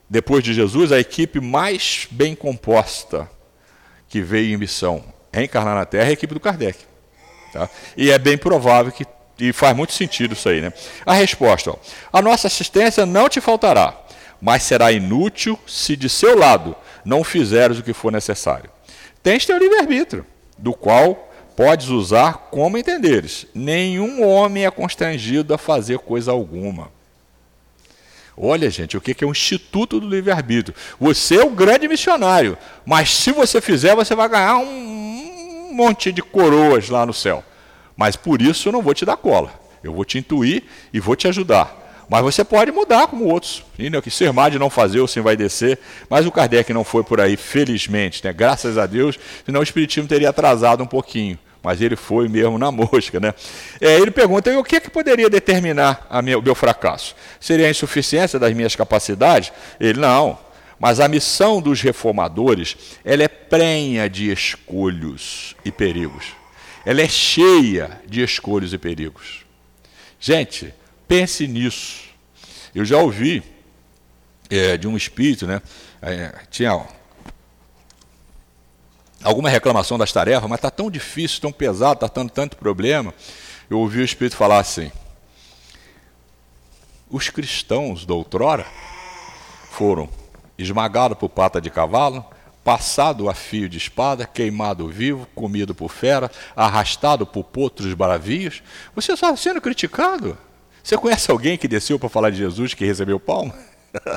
[0.09, 3.29] depois de Jesus, a equipe mais bem composta
[4.09, 6.79] que veio em missão reencarnar na Terra é a equipe do Kardec.
[7.53, 7.69] Tá?
[7.97, 9.05] E é bem provável que
[9.39, 10.73] e faz muito sentido isso aí, né?
[11.07, 11.77] A resposta: ó,
[12.13, 13.97] a nossa assistência não te faltará,
[14.41, 18.69] mas será inútil se de seu lado não fizeres o que for necessário.
[19.23, 21.28] Tens teu livre-arbítrio, do qual
[21.59, 23.45] podes usar como entenderes.
[23.53, 26.89] Nenhum homem é constrangido a fazer coisa alguma.
[28.37, 30.77] Olha, gente, o que é o Instituto do Livre-Arbítrio?
[31.01, 32.57] Você é o grande missionário,
[32.87, 37.43] mas se você fizer, você vai ganhar um monte de coroas lá no céu.
[37.97, 39.53] Mas por isso eu não vou te dar cola.
[39.83, 42.07] Eu vou te intuir e vou te ajudar.
[42.09, 43.65] Mas você pode mudar como outros.
[43.77, 44.01] Né?
[44.01, 45.77] Que ser má de não fazer, ou sim vai descer.
[46.09, 48.33] Mas o Kardec não foi por aí, felizmente, né?
[48.33, 52.71] graças a Deus, senão o Espiritismo teria atrasado um pouquinho mas ele foi mesmo na
[52.73, 53.19] mosca.
[53.21, 53.35] Né?
[53.81, 57.15] É, ele pergunta: o que, é que poderia determinar o meu fracasso?
[57.41, 59.53] Seria a insuficiência das minhas capacidades?
[59.81, 60.39] Ele, não.
[60.79, 66.27] Mas a missão dos reformadores ela é prenha de escolhos e perigos.
[66.87, 69.45] Ela é cheia de escolhos e perigos.
[70.21, 70.73] Gente,
[71.07, 72.05] pense nisso.
[72.75, 73.43] Eu já ouvi
[74.49, 75.61] é, de um espírito, né?
[76.01, 76.81] É, tinha
[79.23, 83.13] alguma reclamação das tarefas, mas está tão difícil, tão pesado, está dando tanto problema.
[83.69, 84.91] Eu ouvi o Espírito falar assim:
[87.11, 88.67] os cristãos da outrora
[89.71, 90.09] foram
[90.59, 92.25] esmagados por pata de cavalo,
[92.65, 98.63] passado a fio de espada, queimado vivo, comido por fera, arrastado por potros bravios.
[98.95, 100.37] Você está sendo criticado.
[100.83, 103.55] Você conhece alguém que desceu para falar de Jesus que recebeu palma?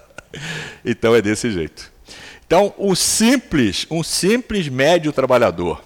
[0.83, 1.91] então é desse jeito.
[2.51, 5.81] Então, o simples, um simples médio trabalhador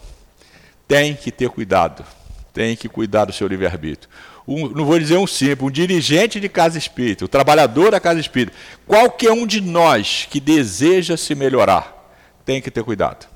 [0.87, 2.03] tem que ter cuidado,
[2.51, 4.09] tem que cuidar do seu livre-arbítrio.
[4.47, 8.19] Um, não vou dizer um simples, um dirigente de casa espírita, o trabalhador da casa
[8.19, 8.57] espírita,
[8.87, 12.11] qualquer um de nós que deseja se melhorar,
[12.43, 13.27] tem que ter cuidado.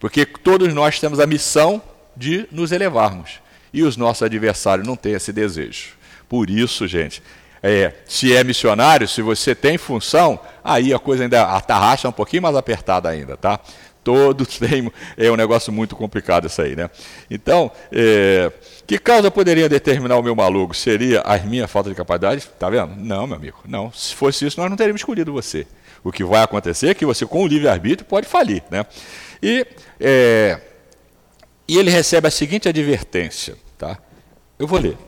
[0.00, 1.82] Porque todos nós temos a missão
[2.16, 3.40] de nos elevarmos.
[3.74, 5.98] E os nossos adversários não têm esse desejo.
[6.30, 7.22] Por isso, gente,
[7.66, 12.42] é, se é missionário, se você tem função, aí a coisa ainda atarracha um pouquinho
[12.42, 13.58] mais apertada ainda, tá?
[14.04, 16.90] Todos têm, é um negócio muito complicado isso aí, né?
[17.30, 18.52] Então, é,
[18.86, 20.76] que causa poderia determinar o meu maluco?
[20.76, 22.46] Seria a minha falta de capacidade?
[22.58, 22.96] Tá vendo?
[22.96, 23.90] Não, meu amigo, não.
[23.92, 25.66] Se fosse isso, nós não teríamos escolhido você.
[26.04, 28.84] O que vai acontecer é que você, com o livre-arbítrio, pode falir, né?
[29.42, 29.66] E,
[29.98, 30.60] é,
[31.66, 33.96] e ele recebe a seguinte advertência, tá?
[34.58, 34.98] Eu vou ler.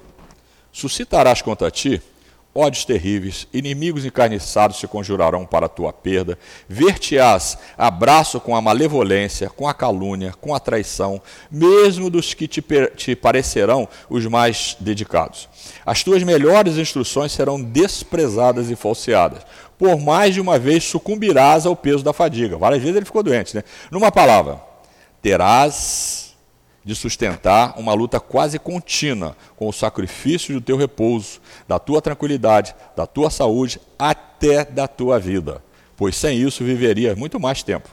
[0.73, 2.01] Suscitarás contra ti
[2.57, 6.39] ódios terríveis, inimigos encarniçados se conjurarão para a tua perda,
[6.69, 12.65] ver-te-ás abraço com a malevolência, com a calúnia, com a traição, mesmo dos que te,
[12.97, 15.49] te parecerão os mais dedicados.
[15.85, 19.43] As tuas melhores instruções serão desprezadas e falseadas.
[19.79, 22.57] Por mais de uma vez sucumbirás ao peso da fadiga.
[22.57, 23.63] Várias vezes ele ficou doente, né?
[23.91, 24.59] Numa palavra,
[25.21, 26.26] terás
[26.87, 32.77] de sustentar uma luta quase contínua com o sacrifício do teu repouso, da tua tranquilidade,
[32.97, 35.61] da tua saúde, até da tua vida,
[35.97, 37.89] pois sem isso viverias muito mais tempo.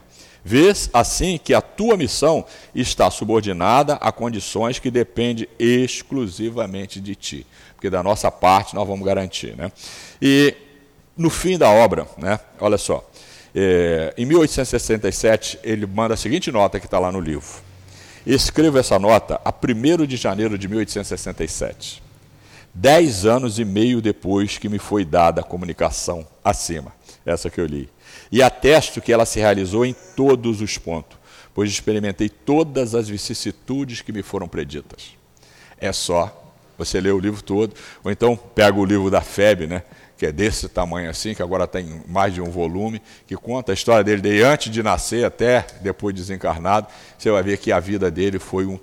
[0.45, 7.47] Vês assim que a tua missão está subordinada a condições que dependem exclusivamente de ti,
[7.73, 9.55] porque da nossa parte nós vamos garantir.
[9.55, 9.71] Né?
[10.21, 10.53] E
[11.17, 13.09] no fim da obra, né, olha só,
[13.55, 17.72] é, em 1867 ele manda a seguinte nota que está lá no livro.
[18.25, 22.01] Escrevo essa nota a 1 de janeiro de 1867,
[22.73, 26.93] dez anos e meio depois que me foi dada a comunicação acima,
[27.25, 27.89] essa que eu li.
[28.31, 31.17] E atesto que ela se realizou em todos os pontos,
[31.53, 35.17] pois experimentei todas as vicissitudes que me foram preditas.
[35.77, 39.83] É só você ler o livro todo, ou então pega o livro da FEB, né?
[40.23, 43.75] Que é desse tamanho assim, que agora tem mais de um volume, que conta a
[43.75, 46.87] história dele desde antes de nascer até depois desencarnado.
[47.17, 48.79] Você vai ver que a vida dele foi um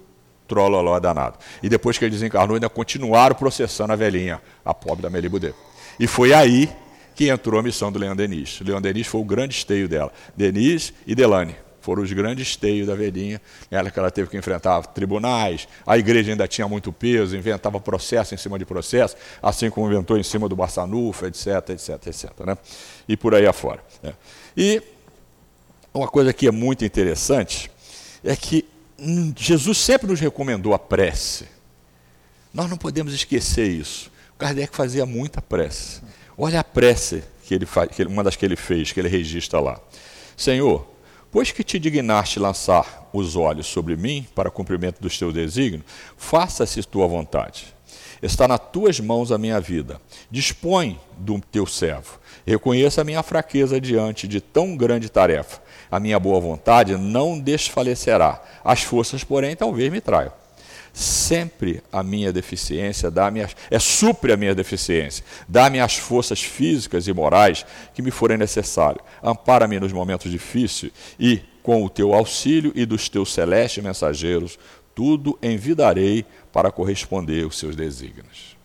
[0.47, 1.38] trololó danado.
[1.62, 5.55] E depois que ele desencarnou, ainda continuaram processando a velhinha, a pobre da Melibudê.
[5.99, 6.70] E foi aí
[7.14, 8.61] que entrou a missão do Leon Denis.
[8.61, 10.12] Leon Denis foi o grande esteio dela.
[10.36, 14.82] Denis e Delane foram os grandes teios da velhinha, ela que ela teve que enfrentar
[14.86, 19.86] tribunais, a igreja ainda tinha muito peso, inventava processo em cima de processo, assim como
[19.86, 22.30] inventou em cima do Barçanufa, etc, etc, etc.
[22.46, 22.58] Né?
[23.08, 23.82] E por aí afora.
[24.02, 24.12] Né?
[24.56, 24.82] E
[25.92, 27.70] uma coisa que é muito interessante
[28.22, 28.64] é que
[29.36, 31.48] Jesus sempre nos recomendou a prece.
[32.52, 34.10] Nós não podemos esquecer isso.
[34.34, 36.02] O Kardec fazia muita prece.
[36.36, 39.80] Olha a prece que ele faz, uma das que ele fez, que ele registra lá.
[40.36, 40.86] Senhor,
[41.30, 45.84] pois que te dignaste lançar os olhos sobre mim para cumprimento dos teus desígnios,
[46.16, 47.74] faça-se tua vontade.
[48.22, 50.00] Está nas tuas mãos a minha vida.
[50.30, 52.18] Dispõe do teu servo.
[52.46, 55.62] Reconheça a minha fraqueza diante de tão grande tarefa.
[55.90, 58.42] A minha boa vontade não desfalecerá.
[58.62, 60.39] As forças, porém, talvez me traiam
[60.93, 67.07] sempre a minha deficiência, dá minha, é supre a minha deficiência, dá-me as forças físicas
[67.07, 67.64] e morais
[67.95, 69.05] que me forem necessárias.
[69.22, 74.59] Ampara-me nos momentos difíceis e, com o teu auxílio e dos teus celestes mensageiros,
[74.95, 78.57] tudo envidarei para corresponder aos seus desígnios.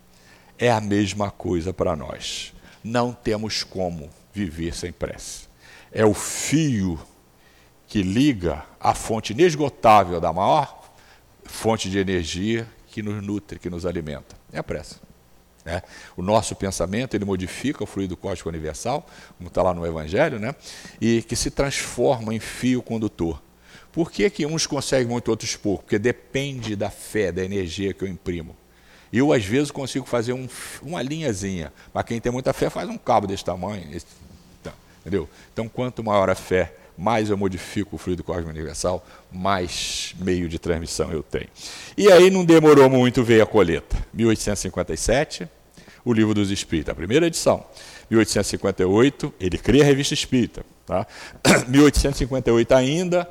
[0.58, 2.54] É a mesma coisa para nós.
[2.84, 5.46] Não temos como viver sem prece.
[5.92, 7.00] É o fio
[7.88, 10.85] que liga a fonte inesgotável da maior
[11.46, 14.36] fonte de energia que nos nutre, que nos alimenta.
[14.52, 14.96] É a prece.
[15.66, 15.82] Né?
[16.16, 19.06] O nosso pensamento ele modifica o fluido cósmico universal,
[19.38, 20.54] como está lá no Evangelho, né?
[21.02, 23.42] e que se transforma em fio condutor.
[23.92, 25.84] Por que, que uns conseguem muito, outros pouco?
[25.84, 28.56] Porque depende da fé, da energia que eu imprimo.
[29.12, 30.48] Eu, às vezes, consigo fazer um,
[30.82, 33.88] uma linhazinha, mas quem tem muita fé faz um cabo desse tamanho.
[33.96, 34.06] Esse,
[34.62, 35.30] tá, entendeu?
[35.54, 40.58] Então, quanto maior a fé, mais eu modifico o fluido cósmico universal, mais meio de
[40.58, 41.48] transmissão eu tenho.
[41.98, 43.98] E aí não demorou muito, veio a colheita.
[44.14, 45.48] 1857,
[46.04, 47.66] o Livro dos Espíritos, a primeira edição.
[48.10, 50.66] 1858, ele cria a Revista Espírita.
[50.86, 51.06] Tá?
[51.68, 53.28] 1858 ainda,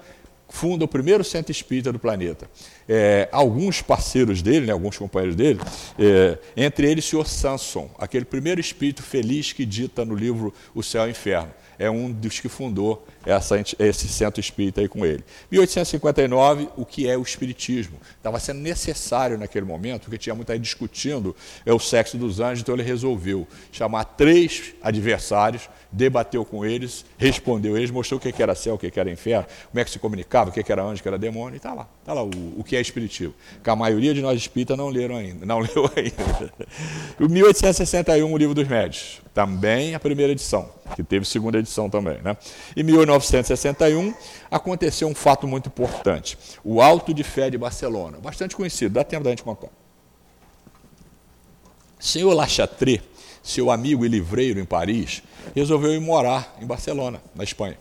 [0.48, 2.48] funda o primeiro centro espírita do planeta.
[2.88, 5.60] É, alguns parceiros dele, né, alguns companheiros dele,
[5.98, 10.82] é, entre eles o senhor Sanson, aquele primeiro espírito feliz que dita no livro O
[10.82, 15.04] Céu e o Inferno é um dos que fundou essa, esse centro espírita aí com
[15.04, 15.24] ele.
[15.50, 17.98] 1859, o que é o espiritismo?
[18.16, 22.60] Estava sendo necessário naquele momento, porque tinha muita gente discutindo é o sexo dos anjos,
[22.60, 28.54] então ele resolveu chamar três adversários, debateu com eles, respondeu eles, mostrou o que era
[28.54, 31.02] céu, o que era inferno, como é que se comunicava, o que era anjo, o
[31.02, 33.34] que era demônio, e está lá, está lá o, o, que é espiritismo.
[33.62, 36.52] Que a maioria de nós espíritas não leram ainda, não leu ainda.
[37.20, 42.18] O 1861, o livro dos médios, também a primeira edição, que teve segunda edição também.
[42.22, 42.36] Né?
[42.76, 42.82] Em
[43.18, 44.14] 1961,
[44.50, 49.24] aconteceu um fato muito importante, o Alto de Fé de Barcelona, bastante conhecido, dá tempo
[49.24, 49.68] da gente contar.
[51.98, 53.02] Senhor Lachatret,
[53.42, 55.22] seu amigo e livreiro em Paris,
[55.54, 57.78] resolveu ir morar em Barcelona, na Espanha.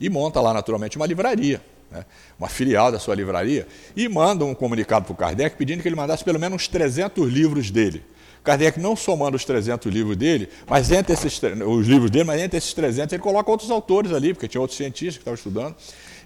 [0.00, 2.04] E monta lá, naturalmente, uma livraria, né?
[2.38, 3.66] uma filial da sua livraria,
[3.96, 7.30] e manda um comunicado para o Kardec pedindo que ele mandasse pelo menos uns 300
[7.32, 8.04] livros dele.
[8.44, 12.58] Kardec não somando os 300 livros dele, mas entre esses os livros dele, mas entre
[12.58, 15.74] esses 300 ele coloca outros autores ali, porque tinha outros cientistas que estavam estudando.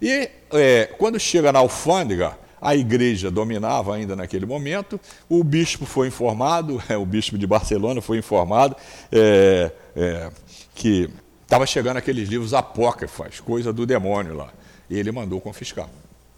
[0.03, 6.09] E é, quando chega na alfândega, a igreja dominava ainda naquele momento, o bispo foi
[6.09, 8.75] informado, o bispo de Barcelona foi informado
[9.13, 10.31] é, é,
[10.75, 11.09] que
[11.45, 14.53] estava chegando aqueles livros apócrifos, coisa do demônio lá.
[14.91, 15.89] E ele mandou confiscar.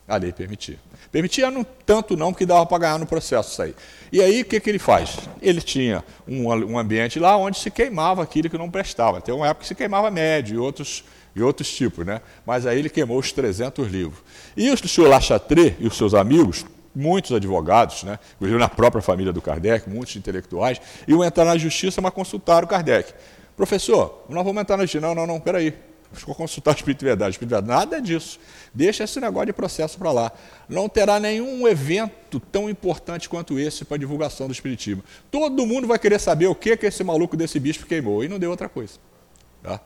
[0.06, 0.78] A lei permitia.
[1.12, 3.74] Permitia não, tanto não, porque dava para ganhar no processo isso aí.
[4.12, 5.18] E aí o que, que ele faz?
[5.42, 9.20] Ele tinha um, um ambiente lá onde se queimava aquilo que não prestava.
[9.20, 11.04] Tem uma época que se queimava médio e outros
[11.34, 12.20] e outros tipos, né?
[12.44, 14.18] Mas aí ele queimou os 300 livros.
[14.56, 18.18] E o senhor Lachatret e os seus amigos, muitos advogados, né?
[18.36, 22.68] inclusive na própria família do Kardec, muitos intelectuais, iam entrar na justiça, mas consultaram o
[22.68, 23.12] Kardec.
[23.56, 25.06] Professor, nós vamos entrar na justiça.
[25.06, 25.74] Não, não, não, peraí.
[26.26, 27.30] Vou consultar o Espírito de Verdade.
[27.32, 27.78] Espírito de Verdade.
[27.78, 28.38] Nada disso.
[28.74, 30.32] Deixa esse negócio de processo para lá.
[30.68, 35.04] Não terá nenhum evento tão importante quanto esse para a divulgação do Espiritismo.
[35.30, 38.24] Todo mundo vai querer saber o que, que esse maluco desse bispo queimou.
[38.24, 38.94] E não deu outra coisa.
[39.62, 39.80] Tá?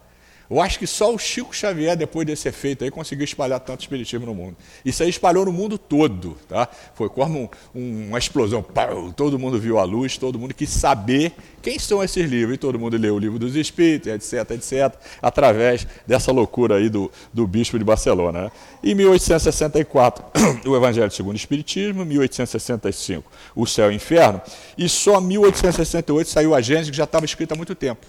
[0.50, 4.26] Eu acho que só o Chico Xavier, depois desse efeito aí, conseguiu espalhar tanto espiritismo
[4.26, 4.56] no mundo.
[4.84, 6.68] Isso aí espalhou no mundo todo, tá?
[6.94, 11.32] Foi como um, uma explosão, pau, todo mundo viu a luz, todo mundo quis saber
[11.62, 15.86] quem são esses livros, e todo mundo leu o livro dos Espíritos, etc, etc, através
[16.06, 18.44] dessa loucura aí do, do bispo de Barcelona.
[18.44, 18.52] Né?
[18.82, 20.24] Em 1864,
[20.68, 24.42] o Evangelho segundo o Espiritismo, 1865, o Céu e o Inferno,
[24.76, 28.06] e só em 1868 saiu a Gênesis, que já estava escrita há muito tempo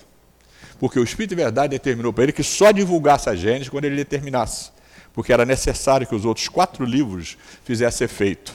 [0.86, 3.96] porque o Espírito de Verdade determinou para ele que só divulgasse a Gênesis quando ele
[3.96, 4.70] determinasse,
[5.16, 8.54] porque era necessário que os outros quatro livros fizessem efeito.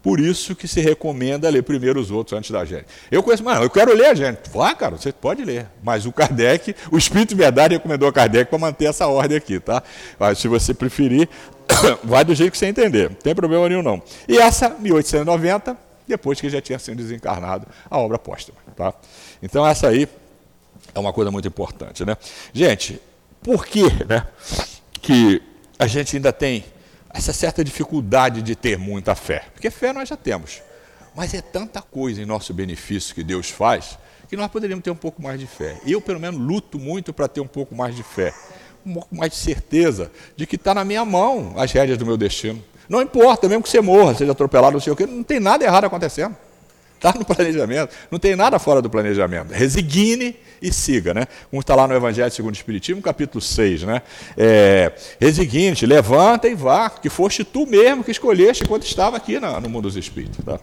[0.00, 2.92] Por isso que se recomenda ler primeiro os outros antes da Gênesis.
[3.10, 4.44] Eu conheço, mano, eu quero ler a Gênesis.
[4.54, 5.66] Ah, cara, você pode ler.
[5.82, 9.58] Mas o Kardec, o Espírito de Verdade recomendou a Kardec para manter essa ordem aqui,
[9.58, 9.82] tá?
[10.20, 11.28] Mas se você preferir,
[12.04, 13.10] vai do jeito que você entender.
[13.10, 14.00] Não tem problema nenhum, não.
[14.28, 18.94] E essa, 1890, depois que já tinha sido desencarnado, a obra póstuma, tá?
[19.42, 20.08] Então essa aí
[20.94, 22.04] é uma coisa muito importante.
[22.04, 22.16] Né?
[22.52, 23.00] Gente,
[23.42, 24.26] por que, né,
[25.00, 25.42] que
[25.78, 26.64] a gente ainda tem
[27.10, 29.44] essa certa dificuldade de ter muita fé?
[29.52, 30.62] Porque fé nós já temos.
[31.14, 33.98] Mas é tanta coisa em nosso benefício que Deus faz
[34.28, 35.80] que nós poderíamos ter um pouco mais de fé.
[35.86, 38.34] Eu, pelo menos, luto muito para ter um pouco mais de fé,
[38.84, 42.16] um pouco mais de certeza de que está na minha mão as rédeas do meu
[42.16, 42.62] destino.
[42.88, 45.64] Não importa, mesmo que você morra, seja atropelado, não sei o quê, não tem nada
[45.64, 46.36] errado acontecendo.
[46.96, 49.52] Está no planejamento, não tem nada fora do planejamento.
[49.52, 51.26] Resigne e siga, né?
[51.50, 54.02] Como está lá no Evangelho segundo o Espiritismo, capítulo 6, né?
[54.36, 59.68] É, resigne, levanta e vá, que foste tu mesmo que escolheste quando estava aqui no,
[59.68, 60.42] mundo dos espíritos.
[60.44, 60.58] Tá?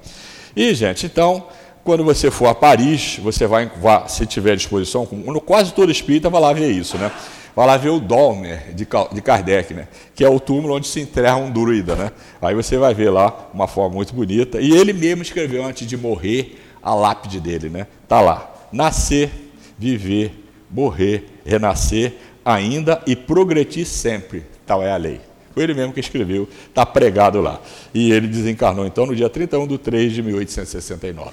[0.55, 1.47] E, gente, então,
[1.83, 3.69] quando você for a Paris, você vai,
[4.07, 5.05] se tiver disposição,
[5.45, 7.11] quase todo espírita vai lá ver isso, né?
[7.55, 9.87] Vai lá ver o Dolmer de, de Kardec, né?
[10.15, 11.95] que é o túmulo onde se enterra um druida.
[11.95, 12.11] Né?
[12.41, 14.59] Aí você vai ver lá uma forma muito bonita.
[14.59, 17.69] E ele mesmo escreveu antes de morrer a lápide dele.
[17.69, 17.87] Né?
[18.07, 18.51] Tá lá.
[18.71, 19.29] Nascer,
[19.77, 20.33] viver,
[20.69, 24.43] morrer, renascer ainda e progredir sempre.
[24.65, 25.21] Tal é a lei.
[25.53, 27.61] Foi ele mesmo que escreveu, está pregado lá.
[27.93, 31.31] E ele desencarnou então no dia 31 de 3 de 1869.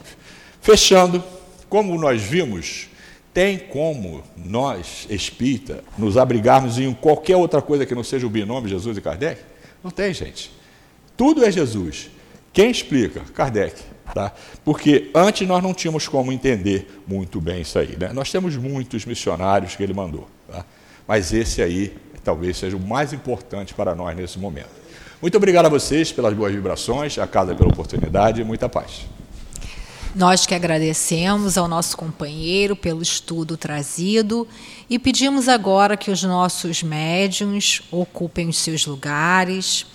[0.60, 1.24] Fechando,
[1.70, 2.89] como nós vimos,
[3.33, 8.68] tem como nós, espírita, nos abrigarmos em qualquer outra coisa que não seja o binômio
[8.68, 9.41] Jesus e Kardec?
[9.83, 10.51] Não tem, gente.
[11.16, 12.11] Tudo é Jesus.
[12.53, 13.20] Quem explica?
[13.35, 13.81] Kardec.
[14.12, 14.33] Tá?
[14.64, 17.97] Porque antes nós não tínhamos como entender muito bem isso aí.
[17.97, 18.12] Né?
[18.12, 20.28] Nós temos muitos missionários que ele mandou.
[20.51, 20.64] Tá?
[21.07, 24.81] Mas esse aí talvez seja o mais importante para nós nesse momento.
[25.22, 29.07] Muito obrigado a vocês pelas boas vibrações, a casa pela oportunidade e muita paz.
[30.12, 34.46] Nós que agradecemos ao nosso companheiro pelo estudo trazido
[34.88, 39.86] e pedimos agora que os nossos médiums ocupem os seus lugares.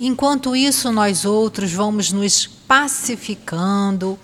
[0.00, 4.18] Enquanto isso, nós outros vamos nos pacificando,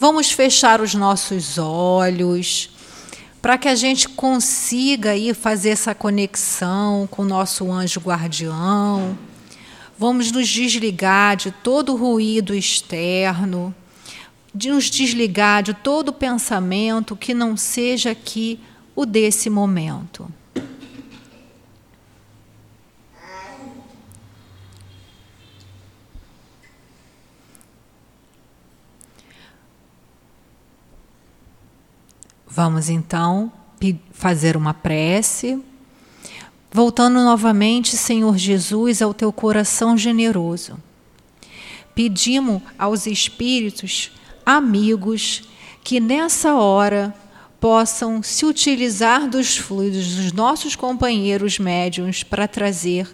[0.00, 2.68] vamos fechar os nossos olhos
[3.40, 9.16] para que a gente consiga aí fazer essa conexão com o nosso anjo guardião.
[9.96, 13.72] Vamos nos desligar de todo o ruído externo
[14.58, 18.58] de nos desligar de todo pensamento que não seja aqui
[18.92, 20.28] o desse momento.
[32.48, 33.52] Vamos então
[34.10, 35.62] fazer uma prece,
[36.72, 40.76] voltando novamente, Senhor Jesus, ao teu coração generoso.
[41.94, 44.17] Pedimos aos espíritos
[44.48, 45.42] amigos
[45.84, 47.14] que nessa hora
[47.60, 53.06] possam se utilizar dos fluidos dos nossos companheiros médiums para trazer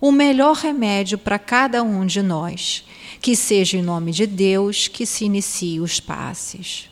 [0.00, 2.84] o melhor remédio para cada um de nós.
[3.20, 6.88] Que seja em nome de Deus que se inicie os passes.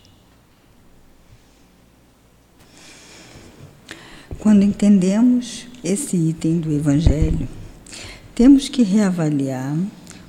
[4.40, 7.48] Quando entendemos esse item do Evangelho,
[8.34, 9.76] temos que reavaliar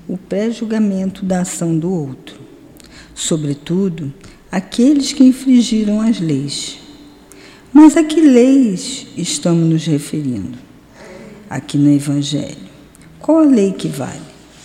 [0.08, 2.49] o pré-julgamento da ação do outro
[3.20, 4.14] sobretudo
[4.50, 6.80] aqueles que infringiram as leis.
[7.72, 10.58] Mas a que leis estamos nos referindo?
[11.50, 12.70] Aqui no Evangelho.
[13.20, 14.22] Qual a lei que vale?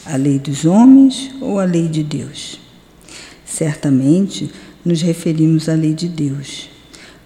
[0.07, 2.61] A lei dos homens ou a lei de Deus?
[3.45, 4.51] Certamente
[4.85, 6.71] nos referimos à lei de Deus,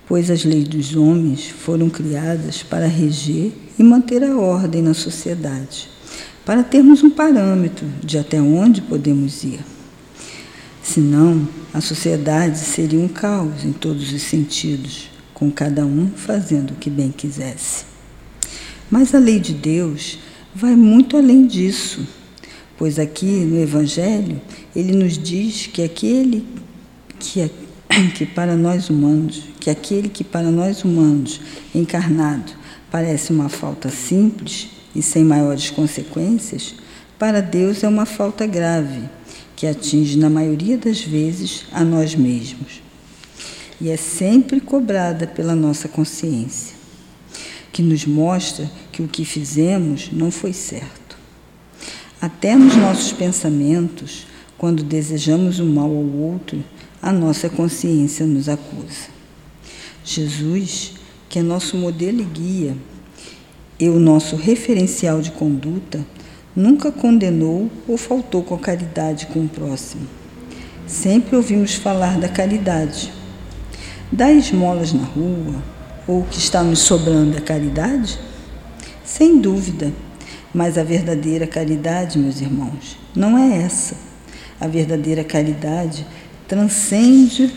[0.07, 5.91] pois as leis dos homens foram criadas para reger e manter a ordem na sociedade,
[6.45, 9.61] para termos um parâmetro de até onde podemos ir.
[10.89, 16.77] Senão, a sociedade seria um caos em todos os sentidos, com cada um fazendo o
[16.77, 17.85] que bem quisesse.
[18.91, 20.19] Mas a lei de Deus
[20.55, 22.09] vai muito além disso,
[22.79, 24.41] pois aqui no Evangelho
[24.75, 26.47] ele nos diz que aquele
[27.21, 27.51] que, é,
[28.17, 31.39] que para nós humanos, que aquele que para nós humanos
[31.75, 32.51] encarnado
[32.91, 36.75] parece uma falta simples e sem maiores consequências,
[37.19, 39.18] para Deus é uma falta grave
[39.59, 42.81] que atinge, na maioria das vezes, a nós mesmos.
[43.81, 46.77] E é sempre cobrada pela nossa consciência,
[47.73, 51.19] que nos mostra que o que fizemos não foi certo.
[52.21, 56.63] Até nos nossos pensamentos, quando desejamos o mal ao outro,
[57.03, 59.09] a nossa consciência nos acusa.
[60.05, 60.93] Jesus,
[61.29, 62.77] que é nosso modelo e guia,
[63.77, 66.07] e o nosso referencial de conduta,
[66.55, 70.07] nunca condenou ou faltou com caridade com o próximo.
[70.87, 73.13] Sempre ouvimos falar da caridade.
[74.11, 75.63] Dá esmolas na rua,
[76.07, 78.19] ou o que está nos sobrando é caridade?
[79.05, 79.93] Sem dúvida,
[80.53, 83.97] mas a verdadeira caridade, meus irmãos, não é essa.
[84.59, 86.07] A verdadeira caridade
[86.49, 87.53] transcende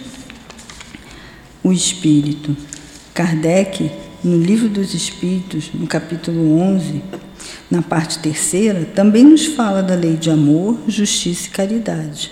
[1.63, 2.55] o espírito.
[3.13, 3.91] Kardec,
[4.23, 7.01] no Livro dos Espíritos, no capítulo 11,
[7.71, 12.31] na parte terceira, também nos fala da lei de amor, justiça e caridade.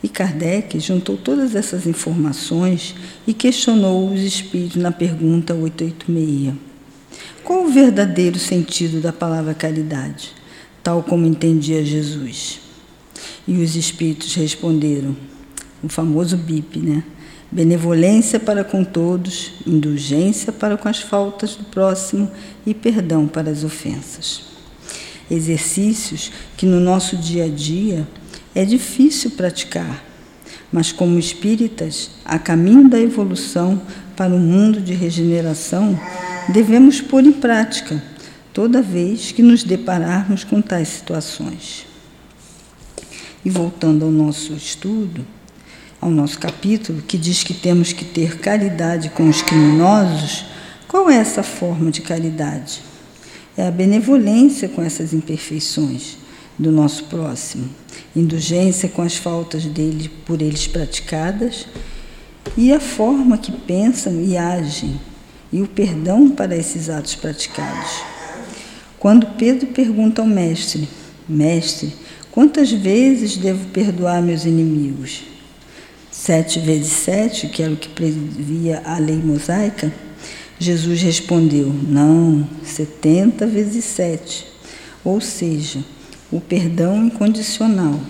[0.00, 2.94] E Kardec juntou todas essas informações
[3.26, 6.54] e questionou os espíritos na pergunta 886.
[7.42, 10.32] Qual o verdadeiro sentido da palavra caridade,
[10.82, 12.60] tal como entendia Jesus?
[13.48, 15.16] E os espíritos responderam,
[15.82, 17.02] o famoso BIP, né?
[17.54, 22.28] Benevolência para com todos, indulgência para com as faltas do próximo
[22.66, 24.42] e perdão para as ofensas.
[25.30, 28.08] Exercícios que no nosso dia a dia
[28.56, 30.04] é difícil praticar,
[30.72, 33.80] mas como espíritas, a caminho da evolução
[34.16, 35.96] para um mundo de regeneração,
[36.48, 38.02] devemos pôr em prática
[38.52, 41.86] toda vez que nos depararmos com tais situações.
[43.44, 45.24] E voltando ao nosso estudo,
[46.04, 50.44] ao nosso capítulo, que diz que temos que ter caridade com os criminosos,
[50.86, 52.82] qual é essa forma de caridade?
[53.56, 56.18] É a benevolência com essas imperfeições
[56.58, 57.70] do nosso próximo,
[58.14, 61.66] indulgência com as faltas dele por eles praticadas
[62.54, 65.00] e a forma que pensam e agem
[65.50, 68.02] e o perdão para esses atos praticados.
[68.98, 70.86] Quando Pedro pergunta ao mestre:
[71.26, 71.94] Mestre,
[72.30, 75.32] quantas vezes devo perdoar meus inimigos?
[76.14, 79.92] Sete vezes sete, que era o que previa a lei mosaica.
[80.60, 84.46] Jesus respondeu: Não, setenta vezes sete.
[85.04, 85.84] Ou seja,
[86.30, 88.00] o perdão incondicional.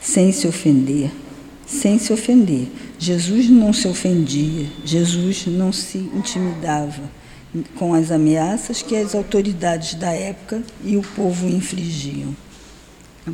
[0.00, 1.10] Sem se ofender,
[1.66, 2.68] sem se ofender.
[2.98, 7.02] Jesus não se ofendia, Jesus não se intimidava
[7.74, 12.34] com as ameaças que as autoridades da época e o povo infligiam.
[13.22, 13.30] Tá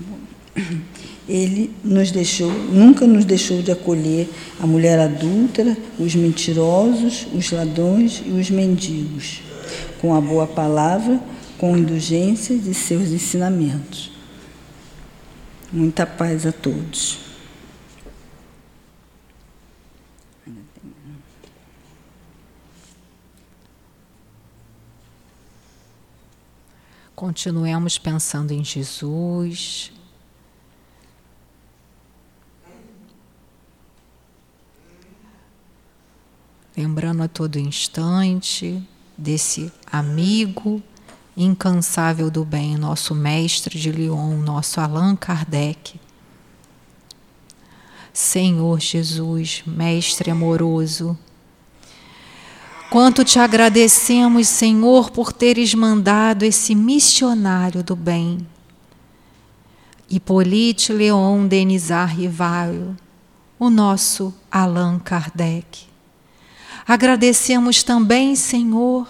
[1.29, 4.29] Ele nos deixou, nunca nos deixou de acolher
[4.61, 9.41] a mulher adúltera, os mentirosos, os ladrões e os mendigos,
[10.01, 11.21] com a boa palavra,
[11.59, 14.11] com indulgência de seus ensinamentos.
[15.73, 17.19] Muita paz a todos.
[27.15, 29.93] Continuemos pensando em Jesus.
[36.77, 38.83] Lembrando a todo instante
[39.17, 40.83] desse amigo
[41.37, 46.01] incansável do bem, nosso mestre de Lyon, nosso Allan Kardec.
[48.13, 51.19] Senhor Jesus, mestre amoroso,
[52.93, 58.47] Quanto te agradecemos, Senhor, por teres mandado esse missionário do bem.
[60.11, 62.95] Hippolyte Leon Denizar Rivaio,
[63.59, 65.92] o nosso Allan Kardec.
[66.87, 69.09] Agradecemos também, Senhor,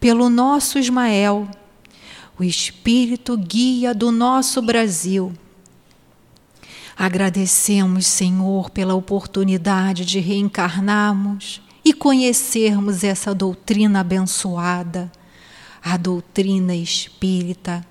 [0.00, 1.48] pelo nosso Ismael,
[2.38, 5.32] o espírito guia do nosso Brasil.
[6.96, 15.10] Agradecemos, Senhor, pela oportunidade de reencarnarmos e conhecermos essa doutrina abençoada,
[15.82, 17.84] a doutrina espírita,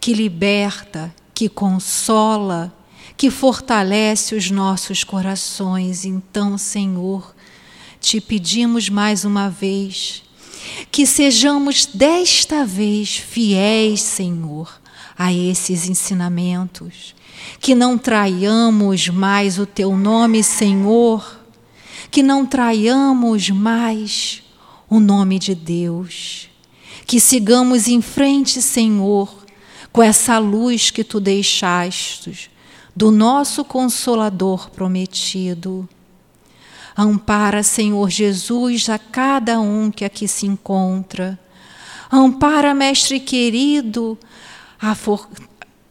[0.00, 2.72] que liberta, que consola,
[3.16, 6.04] que fortalece os nossos corações.
[6.04, 7.33] Então, Senhor,
[8.04, 10.22] te pedimos mais uma vez
[10.90, 14.80] que sejamos desta vez fiéis, Senhor,
[15.16, 17.14] a esses ensinamentos,
[17.60, 21.44] que não traiamos mais o teu nome, Senhor
[22.14, 24.40] que não traiamos mais
[24.88, 26.48] o nome de Deus,
[27.04, 29.44] que sigamos em frente, Senhor,
[29.90, 32.48] com essa luz que tu deixaste
[32.94, 35.88] do nosso consolador prometido.
[36.96, 41.38] Ampara, Senhor Jesus, a cada um que aqui se encontra.
[42.10, 44.16] Ampara, Mestre querido,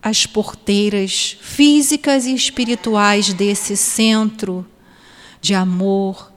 [0.01, 4.65] as porteiras físicas e espirituais desse centro
[5.41, 6.31] de amor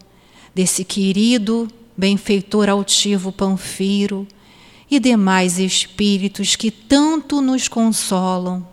[0.53, 4.27] desse querido benfeitor altivo Panfiro
[4.91, 8.67] e demais espíritos que tanto nos consolam,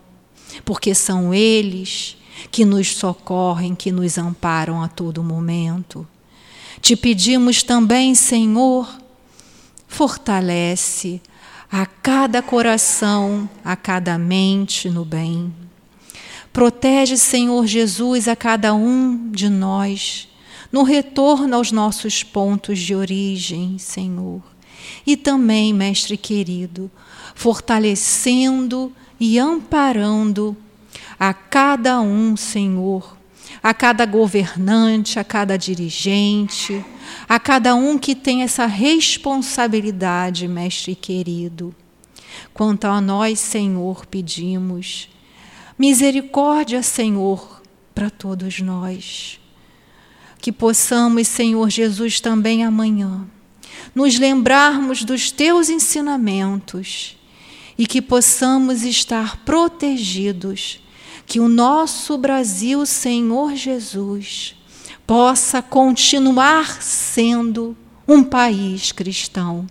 [0.63, 2.15] porque são eles
[2.51, 6.07] que nos socorrem, que nos amparam a todo momento.
[6.81, 8.87] Te pedimos também, Senhor,
[9.87, 11.21] fortalece
[11.71, 15.53] a cada coração, a cada mente no bem.
[16.51, 20.27] Protege, Senhor Jesus, a cada um de nós,
[20.71, 24.41] no retorno aos nossos pontos de origem, Senhor.
[25.05, 26.91] E também, Mestre querido,
[27.33, 30.55] fortalecendo e amparando
[31.29, 33.17] a cada um, Senhor,
[33.61, 36.83] a cada governante, a cada dirigente,
[37.29, 41.73] a cada um que tem essa responsabilidade, Mestre querido
[42.53, 45.09] Quanto a nós, Senhor, pedimos
[45.79, 47.61] misericórdia, Senhor,
[47.95, 49.39] para todos nós.
[50.39, 53.25] Que possamos, Senhor Jesus, também amanhã
[53.95, 57.17] nos lembrarmos dos teus ensinamentos
[57.77, 60.82] e que possamos estar protegidos,
[61.25, 64.55] que o nosso Brasil, Senhor Jesus,
[65.05, 67.75] possa continuar sendo
[68.07, 69.65] um país cristão.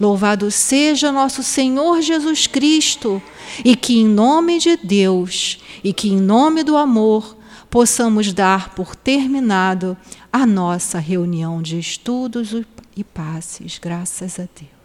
[0.00, 3.22] Louvado seja nosso Senhor Jesus Cristo,
[3.64, 7.36] e que em nome de Deus e que em nome do amor
[7.70, 9.96] possamos dar por terminado
[10.32, 12.54] a nossa reunião de estudos
[12.96, 13.78] e passes.
[13.78, 14.77] Graças a Deus.